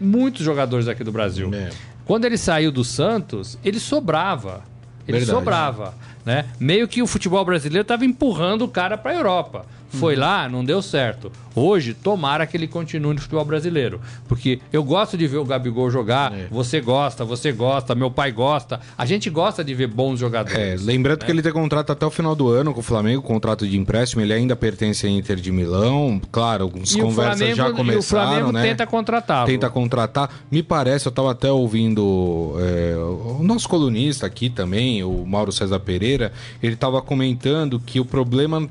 muitos 0.00 0.44
jogadores 0.44 0.88
aqui 0.88 1.02
do 1.04 1.12
Brasil. 1.12 1.50
É. 1.52 1.70
Quando 2.04 2.24
ele 2.24 2.38
saiu 2.38 2.72
do 2.72 2.84
Santos, 2.84 3.58
ele 3.64 3.78
sobrava. 3.78 4.62
Ele 5.06 5.18
Verdade. 5.18 5.38
sobrava. 5.38 5.94
Né? 6.24 6.46
Meio 6.60 6.86
que 6.86 7.02
o 7.02 7.06
futebol 7.06 7.44
brasileiro 7.44 7.82
estava 7.82 8.04
empurrando 8.04 8.62
o 8.62 8.68
cara 8.68 8.96
para 8.98 9.12
a 9.12 9.14
Europa. 9.14 9.66
Foi 9.90 10.14
Uhum. 10.14 10.20
lá, 10.20 10.48
não 10.48 10.64
deu 10.64 10.82
certo. 10.82 11.32
Hoje, 11.54 11.92
tomara 11.92 12.46
que 12.46 12.56
ele 12.56 12.68
continue 12.68 13.14
no 13.14 13.20
futebol 13.20 13.44
brasileiro. 13.44 14.00
Porque 14.28 14.60
eu 14.72 14.84
gosto 14.84 15.16
de 15.16 15.26
ver 15.26 15.38
o 15.38 15.44
Gabigol 15.44 15.90
jogar. 15.90 16.32
É. 16.32 16.46
Você 16.50 16.80
gosta, 16.80 17.24
você 17.24 17.50
gosta, 17.50 17.94
meu 17.96 18.10
pai 18.10 18.30
gosta. 18.30 18.78
A 18.96 19.04
gente 19.04 19.28
gosta 19.28 19.64
de 19.64 19.74
ver 19.74 19.88
bons 19.88 20.14
É, 20.14 20.16
jogadores. 20.18 20.84
lembrando 20.84 21.24
que 21.24 21.30
ele 21.32 21.42
tem 21.42 21.50
contrato 21.52 21.90
até 21.90 22.06
o 22.06 22.10
final 22.10 22.36
do 22.36 22.48
ano 22.48 22.72
com 22.72 22.80
o 22.80 22.82
Flamengo, 22.82 23.22
contrato 23.22 23.66
de 23.66 23.76
empréstimo, 23.76 24.22
ele 24.22 24.32
ainda 24.32 24.54
pertence 24.54 25.06
à 25.06 25.10
Inter 25.10 25.36
de 25.36 25.50
Milão. 25.50 26.20
Claro, 26.30 26.70
as 26.82 26.94
o 26.94 27.00
conversas 27.00 27.38
Flamengo, 27.38 27.56
já 27.56 27.68
e 27.68 27.72
o 27.72 27.74
começaram, 27.74 28.26
Flamengo 28.28 28.52
né? 28.52 28.62
tenta 28.62 28.86
contratá-lo. 28.86 29.46
Tenta 29.46 29.70
contratar. 29.70 30.30
Me 30.50 30.62
parece, 30.62 31.06
eu 31.06 31.10
estava 31.10 31.32
até 31.32 31.50
ouvindo 31.50 32.54
é, 32.58 32.94
o 32.96 33.42
nosso 33.42 33.68
colunista 33.68 34.26
aqui 34.26 34.48
também, 34.50 35.02
o 35.02 35.24
Mauro 35.26 35.50
César 35.50 35.80
Pereira, 35.80 36.32
ele 36.62 36.74
estava 36.74 37.00
comentando 37.02 37.80
que 37.80 37.98
o 37.98 38.04
problema 38.04 38.68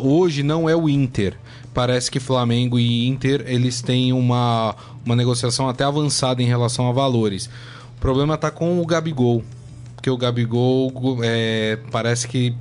hoje 0.00 0.42
não 0.42 0.57
é 0.66 0.74
o 0.74 0.88
Inter. 0.88 1.34
Parece 1.74 2.10
que 2.10 2.18
Flamengo 2.18 2.78
e 2.78 3.06
Inter 3.06 3.44
eles 3.46 3.82
têm 3.82 4.14
uma, 4.14 4.74
uma 5.04 5.14
negociação 5.14 5.68
até 5.68 5.84
avançada 5.84 6.42
em 6.42 6.46
relação 6.46 6.88
a 6.88 6.92
valores. 6.92 7.50
O 7.98 8.00
problema 8.00 8.34
está 8.36 8.50
com 8.50 8.80
o 8.80 8.86
Gabigol. 8.86 9.44
Porque 9.94 10.08
o 10.08 10.16
Gabigol 10.16 10.92
é, 11.22 11.76
parece 11.90 12.26
que 12.28 12.54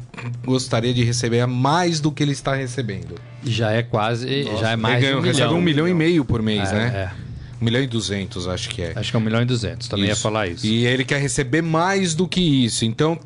gostaria 0.44 0.94
de 0.94 1.04
receber 1.04 1.46
mais 1.46 2.00
do 2.00 2.12
que 2.12 2.24
ele 2.24 2.32
está 2.32 2.56
recebendo. 2.56 3.16
Já 3.44 3.72
é 3.72 3.84
quase, 3.84 4.44
já 4.60 4.72
é 4.72 4.76
mais 4.76 4.96
ele 4.98 5.06
ganha- 5.06 5.18
um 5.18 5.22
recebe 5.22 5.46
milhão. 5.48 5.58
um 5.60 5.62
milhão 5.62 5.88
e 5.88 5.94
meio 5.94 6.26
por 6.26 6.42
mês, 6.42 6.70
É, 6.72 6.74
né? 6.76 7.12
Um 7.60 7.66
milhão 7.66 7.82
e 7.82 7.88
duzentos, 7.88 8.48
acho 8.48 8.70
que 8.70 8.82
é. 8.82 8.94
Acho 8.96 9.10
que 9.12 9.16
é 9.16 9.20
um 9.20 9.24
milhão 9.24 9.42
e 9.42 9.46
duzentos. 9.46 9.88
Também 9.88 10.06
ia 10.08 10.14
Isso. 10.14 10.22
falar 10.22 10.48
isso. 10.48 10.66
E 10.66 10.86
ele 10.86 11.04
quer 11.04 11.20
receber 11.20 11.62
mais 11.64 12.14
do 12.14 12.28
que 12.28 12.40
isso. 12.66 12.86
Então, 12.86 13.18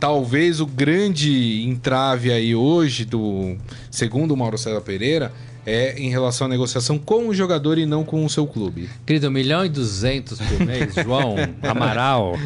talvez 0.00 0.60
o 0.60 0.66
grande 0.66 1.62
entrave 1.64 2.32
aí 2.32 2.54
hoje 2.54 3.04
do 3.04 3.56
segundo 3.90 4.32
o 4.32 4.36
Mauro 4.36 4.58
César 4.58 4.80
Pereira 4.80 5.32
é 5.64 5.98
em 6.00 6.08
relação 6.10 6.46
à 6.46 6.50
negociação 6.50 6.96
com 6.96 7.26
o 7.28 7.34
jogador 7.34 7.76
e 7.76 7.86
não 7.86 8.04
com 8.04 8.24
o 8.24 8.30
seu 8.30 8.46
clube. 8.46 8.88
Querido, 9.04 9.26
1 9.26 9.30
milhão 9.32 9.64
e 9.64 9.68
200 9.68 10.38
por 10.38 10.60
mês, 10.64 10.94
João 10.94 11.34
Amaral. 11.62 12.38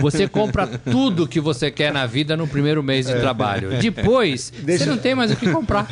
Você 0.00 0.26
compra 0.26 0.66
tudo 0.66 1.26
que 1.28 1.40
você 1.40 1.70
quer 1.70 1.92
na 1.92 2.06
vida 2.06 2.36
no 2.38 2.46
primeiro 2.46 2.82
mês 2.82 3.06
de 3.06 3.14
trabalho. 3.20 3.70
Depois, 3.80 4.50
Deixa- 4.62 4.84
você 4.84 4.90
não 4.90 4.96
tem 4.98 5.14
mais 5.14 5.30
o 5.30 5.36
que 5.36 5.50
comprar. 5.50 5.86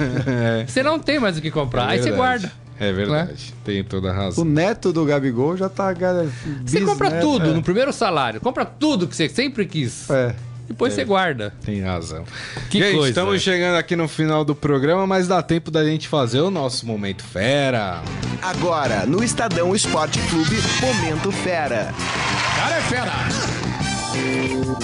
Você 0.67 0.83
não 0.83 0.99
tem 0.99 1.19
mais 1.21 1.37
o 1.37 1.43
que 1.43 1.51
comprar. 1.51 1.89
Aí 1.89 2.03
você 2.03 2.11
guarda. 2.11 2.51
É 2.79 2.93
verdade. 2.93 3.55
Tem 3.65 3.83
toda 3.83 4.11
a 4.11 4.13
O 4.13 4.17
razão. 4.17 4.45
neto 4.45 4.93
do 4.93 5.05
Gabigol 5.05 5.57
já 5.57 5.69
tá. 5.69 5.95
cara, 5.95 6.29
Você 6.65 6.81
compra 6.83 7.09
bisneto, 7.09 7.27
tudo 7.27 7.51
é. 7.51 7.53
no 7.55 7.63
primeiro 7.63 7.93
salário. 7.93 8.41
Compra 8.41 8.65
tudo 8.65 9.07
que 9.09 9.17
você 9.17 9.29
sempre 9.29 9.65
quis. 9.67 10.09
É. 10.11 10.35
Depois 10.69 10.93
você 10.95 11.05
guarda. 11.05 11.55
Tem 11.65 11.81
razão. 11.81 12.25
Que 12.69 12.81
gente, 12.81 12.95
coisa. 12.95 13.09
estamos 13.11 13.41
chegando 13.41 13.77
aqui 13.77 13.95
no 13.95 14.09
final 14.09 14.45
do 14.45 14.53
programa, 14.55 15.07
mas 15.07 15.29
dá 15.29 15.41
tempo 15.41 15.71
da 15.71 15.85
gente 15.85 16.09
fazer 16.09 16.41
o 16.41 16.51
nosso 16.51 16.85
momento 16.85 17.23
fera. 17.23 18.03
Agora, 18.43 19.07
no 19.07 19.23
Estadão 19.23 19.75
Esporte 19.77 20.19
Clube, 20.29 20.57
Momento 20.81 21.31
Fera. 21.31 21.95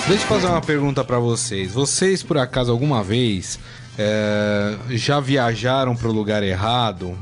Deixa 0.09 0.25
eu 0.25 0.29
fazer 0.29 0.47
uma 0.47 0.61
pergunta 0.61 1.03
pra 1.05 1.19
vocês. 1.19 1.73
Vocês, 1.73 2.23
por 2.23 2.39
acaso, 2.39 2.71
alguma 2.71 3.03
vez 3.03 3.59
é, 3.99 4.77
já 4.91 5.19
viajaram 5.21 5.97
pro 5.97 6.13
lugar 6.13 6.43
errado? 6.43 7.17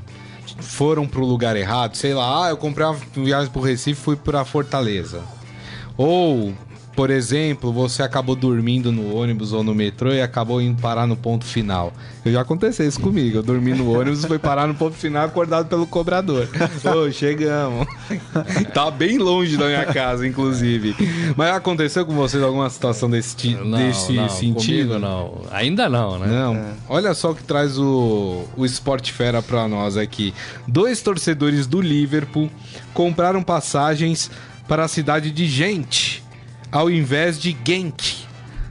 Foram 0.58 1.06
pro 1.06 1.24
lugar 1.24 1.56
errado? 1.56 1.96
Sei 1.96 2.14
lá, 2.14 2.46
ah, 2.46 2.50
eu 2.50 2.56
comprei 2.56 2.86
uma 2.86 2.96
viagem 3.14 3.50
pro 3.50 3.60
Recife 3.60 4.00
fui 4.00 4.16
pra 4.16 4.44
Fortaleza. 4.44 5.22
Ou, 5.96 6.54
por 6.94 7.08
exemplo, 7.08 7.72
você 7.72 8.02
acabou 8.02 8.34
dormindo 8.34 8.90
no 8.92 9.14
ônibus 9.14 9.52
ou 9.52 9.62
no 9.62 9.74
metrô 9.74 10.12
e 10.12 10.20
acabou 10.20 10.60
indo 10.60 10.80
parar 10.82 11.06
no 11.06 11.16
ponto 11.16 11.44
final. 11.44 11.92
Eu 12.24 12.32
já 12.32 12.40
aconteceu 12.42 12.86
isso 12.86 13.00
comigo. 13.00 13.38
Eu 13.38 13.42
dormi 13.42 13.72
no 13.72 13.90
ônibus 13.98 14.24
e 14.24 14.26
fui 14.26 14.38
parar 14.38 14.66
no 14.66 14.74
ponto 14.74 14.94
final 14.96 15.24
acordado 15.24 15.66
pelo 15.68 15.86
cobrador. 15.86 16.48
Ô, 16.84 17.10
chegamos. 17.10 17.86
tá 18.74 18.90
bem 18.90 19.18
longe 19.18 19.56
da 19.56 19.66
minha 19.66 19.86
casa, 19.86 20.26
inclusive. 20.26 20.94
Mas 21.36 21.54
aconteceu 21.54 22.04
com 22.04 22.12
vocês 22.14 22.42
alguma 22.42 22.68
situação 22.68 23.08
desse, 23.08 23.36
ti- 23.36 23.54
desse 23.76 24.28
sentido? 24.28 24.88
comigo 24.90 24.98
não. 24.98 25.42
Ainda 25.52 25.88
não, 25.88 26.18
né? 26.18 26.26
Não. 26.26 26.66
Olha 26.88 27.14
só 27.14 27.30
o 27.30 27.34
que 27.34 27.42
traz 27.44 27.78
o, 27.78 28.44
o 28.56 28.66
Sport 28.66 29.10
Fera 29.12 29.40
pra 29.40 29.66
nós 29.68 29.96
aqui. 29.96 30.34
Dois 30.66 31.00
torcedores 31.00 31.66
do 31.66 31.80
Liverpool 31.80 32.50
compraram 32.92 33.42
passagens 33.42 34.30
para 34.68 34.84
a 34.84 34.88
cidade 34.88 35.30
de 35.30 35.46
Gente, 35.46 36.19
ao 36.70 36.90
invés 36.90 37.38
de 37.38 37.56
Genk, 37.64 38.28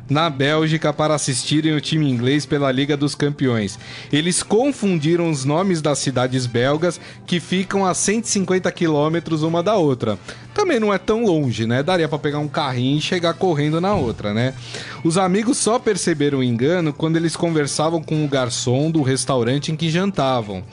na 0.10 0.30
Bélgica, 0.30 0.92
para 0.92 1.14
assistirem 1.14 1.76
o 1.76 1.82
time 1.82 2.10
inglês 2.10 2.46
pela 2.46 2.72
Liga 2.72 2.98
dos 2.98 3.14
Campeões. 3.14 3.78
Eles 4.12 4.42
confundiram 4.42 5.30
os 5.30 5.46
nomes 5.46 5.82
das 5.82 6.00
cidades 6.00 6.48
belgas, 6.48 7.00
que 7.28 7.40
ficam 7.40 7.86
a 7.86 7.94
150 7.94 8.72
quilômetros 8.72 9.44
uma 9.44 9.62
da 9.62 9.76
outra. 9.76 10.18
Também 10.54 10.80
não 10.80 10.92
é 10.92 10.98
tão 10.98 11.26
longe, 11.26 11.68
né? 11.68 11.84
Daria 11.84 12.08
para 12.08 12.18
pegar 12.18 12.40
um 12.40 12.48
carrinho 12.48 12.98
e 12.98 13.02
chegar 13.02 13.36
correndo 13.36 13.80
na 13.80 13.94
outra, 13.94 14.34
né? 14.34 14.56
Os 15.04 15.18
amigos 15.18 15.58
só 15.58 15.78
perceberam 15.78 16.40
o 16.40 16.44
engano 16.44 16.92
quando 16.92 17.18
eles 17.18 17.36
conversavam 17.36 18.02
com 18.02 18.26
o 18.26 18.28
garçom 18.28 18.90
do 18.90 19.04
restaurante 19.04 19.72
em 19.72 19.76
que 19.76 19.90
jantavam. 19.90 20.64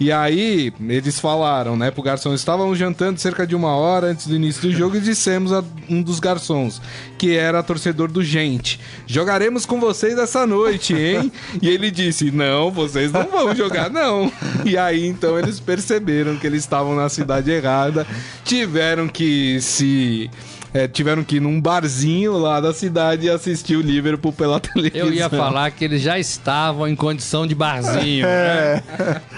E 0.00 0.10
aí, 0.10 0.72
eles 0.88 1.20
falaram, 1.20 1.76
né, 1.76 1.90
pro 1.90 2.02
garçom, 2.02 2.32
estávamos 2.32 2.78
jantando 2.78 3.20
cerca 3.20 3.46
de 3.46 3.54
uma 3.54 3.76
hora 3.76 4.06
antes 4.06 4.26
do 4.26 4.34
início 4.34 4.62
do 4.62 4.72
jogo 4.72 4.96
e 4.96 5.00
dissemos 5.00 5.52
a 5.52 5.62
um 5.90 6.00
dos 6.00 6.18
garçons, 6.18 6.80
que 7.18 7.36
era 7.36 7.62
torcedor 7.62 8.10
do 8.10 8.24
Gente, 8.24 8.80
jogaremos 9.06 9.66
com 9.66 9.78
vocês 9.78 10.16
essa 10.16 10.46
noite, 10.46 10.94
hein? 10.94 11.30
e 11.60 11.68
ele 11.68 11.90
disse, 11.90 12.30
não, 12.30 12.70
vocês 12.70 13.12
não 13.12 13.24
vão 13.24 13.54
jogar, 13.54 13.90
não. 13.90 14.32
E 14.64 14.78
aí, 14.78 15.06
então, 15.06 15.38
eles 15.38 15.60
perceberam 15.60 16.36
que 16.36 16.46
eles 16.46 16.62
estavam 16.62 16.96
na 16.96 17.10
cidade 17.10 17.50
errada, 17.50 18.06
tiveram 18.42 19.06
que 19.06 19.60
se... 19.60 20.30
é, 20.72 20.86
tiveram 20.86 21.24
que 21.24 21.36
ir 21.36 21.40
num 21.40 21.60
barzinho 21.60 22.38
lá 22.38 22.60
da 22.60 22.72
cidade 22.72 23.26
e 23.26 23.30
assistir 23.30 23.76
o 23.76 23.80
Liverpool 23.80 24.32
pela 24.32 24.60
televisão. 24.60 25.00
Eu 25.08 25.12
ia 25.12 25.28
falar 25.28 25.70
que 25.70 25.84
eles 25.84 26.00
já 26.02 26.18
estavam 26.18 26.86
em 26.86 26.94
condição 26.96 27.46
de 27.46 27.54
barzinho. 27.54 28.26
né? 28.26 28.82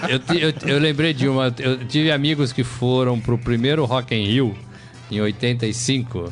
Eu, 0.09 0.19
eu- 0.37 0.53
eu 0.75 0.79
lembrei 0.79 1.13
de 1.13 1.27
uma. 1.27 1.53
Eu 1.59 1.77
tive 1.85 2.11
amigos 2.11 2.51
que 2.53 2.63
foram 2.63 3.19
pro 3.19 3.37
primeiro 3.37 3.83
Rock 3.85 4.13
in 4.15 4.25
Rio 4.25 4.55
em 5.11 5.19
85. 5.21 6.31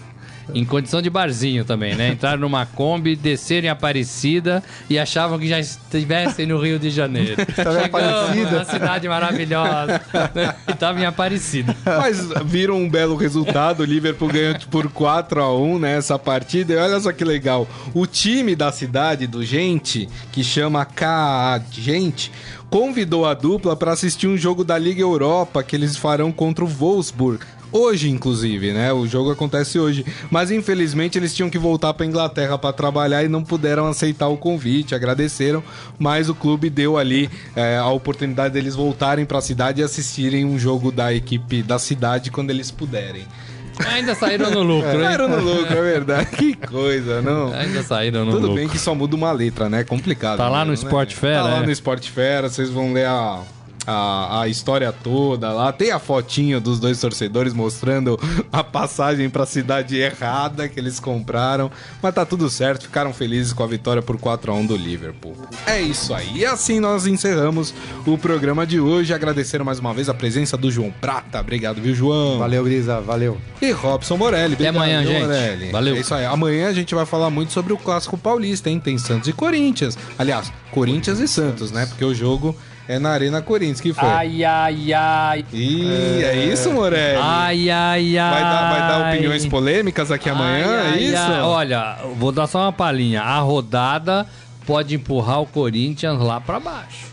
Em 0.54 0.66
condição 0.66 1.02
de 1.02 1.10
barzinho 1.10 1.64
também, 1.64 1.96
né? 1.96 2.10
Entraram 2.10 2.40
numa 2.40 2.66
Kombi, 2.66 3.16
desceram 3.16 3.68
em 3.68 3.70
Aparecida 3.70 4.64
e 4.90 5.00
achavam 5.00 5.40
que 5.40 5.48
já 5.48 5.60
estivessem 5.60 6.46
no 6.46 6.60
Rio 6.60 6.78
de 6.78 6.90
Janeiro. 6.90 7.42
Estava 7.48 7.82
em 7.82 7.86
Aparecida. 7.86 8.52
na 8.52 8.66
cidade 8.66 9.08
maravilhosa. 9.08 10.02
né? 10.36 10.56
E 10.68 10.74
tava 10.74 11.00
em 11.00 11.06
Aparecida. 11.06 11.76
Mas 11.86 12.28
viram 12.46 12.76
um 12.76 12.90
belo 12.90 13.16
resultado. 13.16 13.82
O 13.82 13.86
Liverpool 13.86 14.28
ganhou 14.30 14.56
por 14.70 14.90
4 14.90 15.42
a 15.42 15.56
1 15.58 15.80
nessa 15.80 16.20
partida. 16.20 16.74
E 16.74 16.78
olha 16.78 17.00
só 17.00 17.12
que 17.12 17.24
legal. 17.24 17.68
O 17.94 18.06
time 18.06 18.56
da 18.56 18.72
cidade, 18.72 19.28
do 19.28 19.44
Gente, 19.44 20.10
que 20.32 20.44
chama 20.44 20.86
KA 20.86 21.62
Gente, 21.72 22.32
convidou 22.70 23.26
a 23.26 23.34
dupla 23.34 23.76
para 23.76 23.92
assistir 23.92 24.28
um 24.28 24.38
jogo 24.38 24.64
da 24.64 24.78
Liga 24.78 25.02
Europa 25.02 25.64
que 25.64 25.76
eles 25.76 25.96
farão 25.98 26.32
contra 26.32 26.64
o 26.64 26.68
Wolfsburg. 26.68 27.44
Hoje, 27.72 28.10
inclusive, 28.10 28.74
né? 28.74 28.92
O 28.92 29.08
jogo 29.08 29.32
acontece 29.32 29.80
hoje. 29.80 30.06
Mas 30.30 30.52
infelizmente 30.52 31.18
eles 31.18 31.34
tinham 31.34 31.50
que 31.50 31.58
voltar 31.58 31.94
para 31.94 32.06
Inglaterra 32.06 32.58
para 32.58 32.74
trabalhar 32.74 33.24
e 33.24 33.28
não 33.30 33.44
puderam 33.44 33.88
aceitar 33.88 34.28
o 34.28 34.38
convite. 34.38 34.94
Agradeceram, 34.94 35.64
mas 35.98 36.30
o 36.30 36.36
clube 36.36 36.70
deu 36.70 36.98
ali 36.98 37.30
é, 37.56 37.78
a 37.78 37.88
oportunidade 37.88 38.54
deles 38.54 38.76
voltarem 38.76 39.26
para 39.26 39.38
a 39.38 39.42
cidade 39.42 39.82
e 39.82 39.84
assistirem 39.84 40.44
um 40.46 40.60
jogo 40.60 40.92
da 40.92 41.14
equipe 41.14 41.64
da 41.64 41.80
cidade 41.80 42.30
quando 42.30 42.50
eles 42.50 42.72
puderem. 42.72 43.26
Ainda 43.88 44.14
saíram 44.14 44.52
no 44.52 44.62
lucro, 44.62 45.00
hein? 45.02 45.06
Era 45.06 45.28
no 45.28 45.40
lucro, 45.40 45.78
é 45.78 45.82
verdade. 45.82 46.28
Que 46.38 46.56
coisa, 46.56 47.22
não? 47.22 47.54
Ainda 47.54 47.82
saíram 47.82 48.26
no 48.26 48.32
Tudo 48.32 48.48
lucro. 48.48 48.56
bem 48.56 48.68
que 48.68 48.78
só 48.78 48.94
muda 48.94 49.16
uma 49.16 49.32
letra, 49.32 49.70
né? 49.70 49.84
Complicado. 49.84 50.38
Tá 50.38 50.50
lá 50.50 50.66
no 50.66 50.72
mesmo, 50.72 50.88
Sport 50.88 51.10
né? 51.10 51.16
Fera, 51.16 51.42
Tá 51.44 51.50
lá 51.50 51.58
é? 51.58 51.66
no 51.66 51.72
Sport 51.72 52.10
Fera, 52.10 52.50
vocês 52.50 52.70
vão 52.70 52.94
ler 52.94 53.06
a, 53.08 53.42
a, 53.86 54.42
a 54.42 54.48
história 54.48 54.92
toda 54.92 55.52
lá. 55.52 55.72
Tem 55.72 55.92
a 55.92 56.00
fotinho 56.00 56.60
dos 56.62 56.80
dois 56.80 57.00
torcedores 57.00 57.54
mostrando 57.54 58.20
a 58.52 58.64
passagem 58.64 59.30
pra 59.30 59.46
cidade 59.46 59.98
errada 59.98 60.68
que 60.68 60.80
eles 60.80 61.00
compraram. 61.00 61.72
Mas 62.02 62.14
tá 62.14 62.26
tudo 62.26 62.50
certo, 62.50 62.84
ficaram 62.84 63.14
felizes 63.14 63.54
com 63.54 63.64
a 63.64 63.68
vitória 63.68 64.02
por 64.02 64.18
4 64.18 64.52
a 64.52 64.56
1 64.56 64.66
do 64.66 64.76
Liverpool. 64.76 65.36
É 65.66 65.82
isso 65.82 66.14
aí. 66.14 66.38
E 66.38 66.46
assim 66.46 66.80
nós 66.80 67.06
encerramos 67.06 67.74
o 68.06 68.18
programa 68.18 68.66
de 68.66 68.80
hoje. 68.80 69.14
Agradecer 69.14 69.64
mais 69.64 69.80
uma 69.80 69.94
vez 69.94 70.10
a 70.10 70.14
presença 70.14 70.56
do 70.58 70.72
João 70.72 70.92
Prata. 70.92 71.40
Obrigado, 71.40 71.82
viu, 71.82 71.96
João? 71.96 72.40
Valeu, 72.40 72.64
Grisa, 72.64 73.00
valeu. 73.02 73.38
E 73.62 73.72
Robson 73.72 74.18
Morelli. 74.18 74.54
Obrigado, 74.54 74.76
amanhã, 74.76 75.02
viu, 75.02 75.12
gente. 75.12 75.22
Morelli? 75.22 75.72
Valeu. 75.72 75.96
É 75.96 76.00
isso 76.00 76.14
aí. 76.14 76.26
Amanhã 76.26 76.68
a 76.70 76.74
gente 76.74 76.94
vai 76.94 77.06
falar 77.06 77.30
muito 77.30 77.52
sobre 77.52 77.74
o 77.74 77.78
clássico 77.78 78.18
paulista, 78.18 78.70
hein? 78.70 78.80
Tem 78.80 78.98
Santos 78.98 79.28
e 79.28 79.34
Corinthians. 79.34 79.98
Aliás, 80.18 80.52
Corinthians 80.72 81.20
e 81.20 81.28
Santos, 81.28 81.72
né? 81.72 81.86
Porque 81.86 82.06
o 82.06 82.14
jogo 82.14 82.56
é 82.96 83.00
na 83.00 83.10
Arena 83.12 83.42
Corinthians. 83.42 83.80
que 83.82 83.94
foi? 83.94 84.08
Ai, 84.08 84.44
ai, 84.44 84.94
ai. 84.94 85.46
Ih, 85.54 86.24
é 86.24 86.46
isso, 86.46 86.72
Morelli? 86.72 87.20
Ai, 87.22 87.70
ai, 87.70 88.18
ai. 88.18 88.32
Vai 88.32 88.42
dar, 88.42 88.70
vai 88.72 88.80
dar 88.82 89.10
opiniões 89.14 89.46
polêmicas 89.46 90.12
aqui 90.12 90.30
amanhã, 90.30 90.68
Ai, 90.68 90.88
ai, 90.94 91.00
é 91.00 91.02
isso? 91.02 91.18
ai. 91.18 91.42
Olha, 91.42 91.98
vou 92.18 92.32
dar 92.32 92.48
só 92.48 92.64
uma 92.64 92.74
palhinha. 92.74 93.22
A 93.22 93.40
rodada 93.40 94.26
pode 94.66 94.96
empurrar 94.96 95.42
o 95.42 95.46
Corinthians 95.48 96.20
lá 96.20 96.42
pra 96.42 96.60
baixo. 96.60 97.08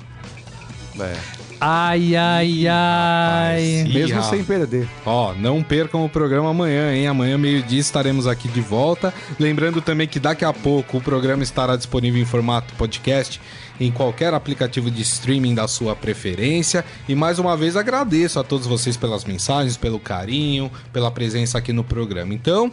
É. 1.01 1.39
Ai, 1.61 2.15
ai, 2.15 2.67
ai. 2.69 3.85
Mesmo 3.93 4.23
sem 4.23 4.45
perder. 4.45 4.89
Ó, 5.05 5.35
não 5.35 5.61
percam 5.63 6.05
o 6.05 6.09
programa 6.09 6.51
amanhã, 6.51 6.95
hein? 6.95 7.09
Amanhã, 7.09 7.37
meio-dia, 7.37 7.81
estaremos 7.81 8.29
aqui 8.29 8.47
de 8.47 8.61
volta. 8.61 9.13
Lembrando 9.41 9.81
também 9.81 10.07
que 10.07 10.21
daqui 10.21 10.45
a 10.45 10.53
pouco 10.53 10.99
o 10.99 11.01
programa 11.01 11.43
estará 11.43 11.75
disponível 11.77 12.21
em 12.23 12.25
formato 12.25 12.73
podcast 12.75 13.41
em 13.81 13.91
qualquer 13.91 14.35
aplicativo 14.35 14.91
de 14.91 15.03
streaming 15.03 15.55
da 15.55 15.69
sua 15.69 15.95
preferência. 15.95 16.85
E 17.09 17.15
mais 17.15 17.39
uma 17.39 17.57
vez 17.57 17.77
agradeço 17.77 18.39
a 18.39 18.45
todos 18.45 18.67
vocês 18.67 18.97
pelas 18.97 19.25
mensagens, 19.25 19.77
pelo 19.77 19.99
carinho, 19.99 20.71
pela 20.93 21.11
presença 21.11 21.59
aqui 21.59 21.73
no 21.73 21.85
programa. 21.85 22.35
Então, 22.35 22.73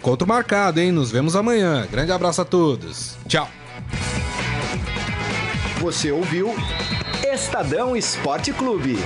conto 0.00 0.26
marcado, 0.26 0.80
hein? 0.80 0.92
Nos 0.92 1.10
vemos 1.10 1.36
amanhã. 1.36 1.86
Grande 1.90 2.12
abraço 2.12 2.42
a 2.42 2.44
todos. 2.44 3.16
Tchau. 3.26 3.48
Você 5.80 6.12
ouviu 6.12 6.54
Estadão 7.24 7.96
Esporte 7.96 8.52
Clube. 8.52 8.98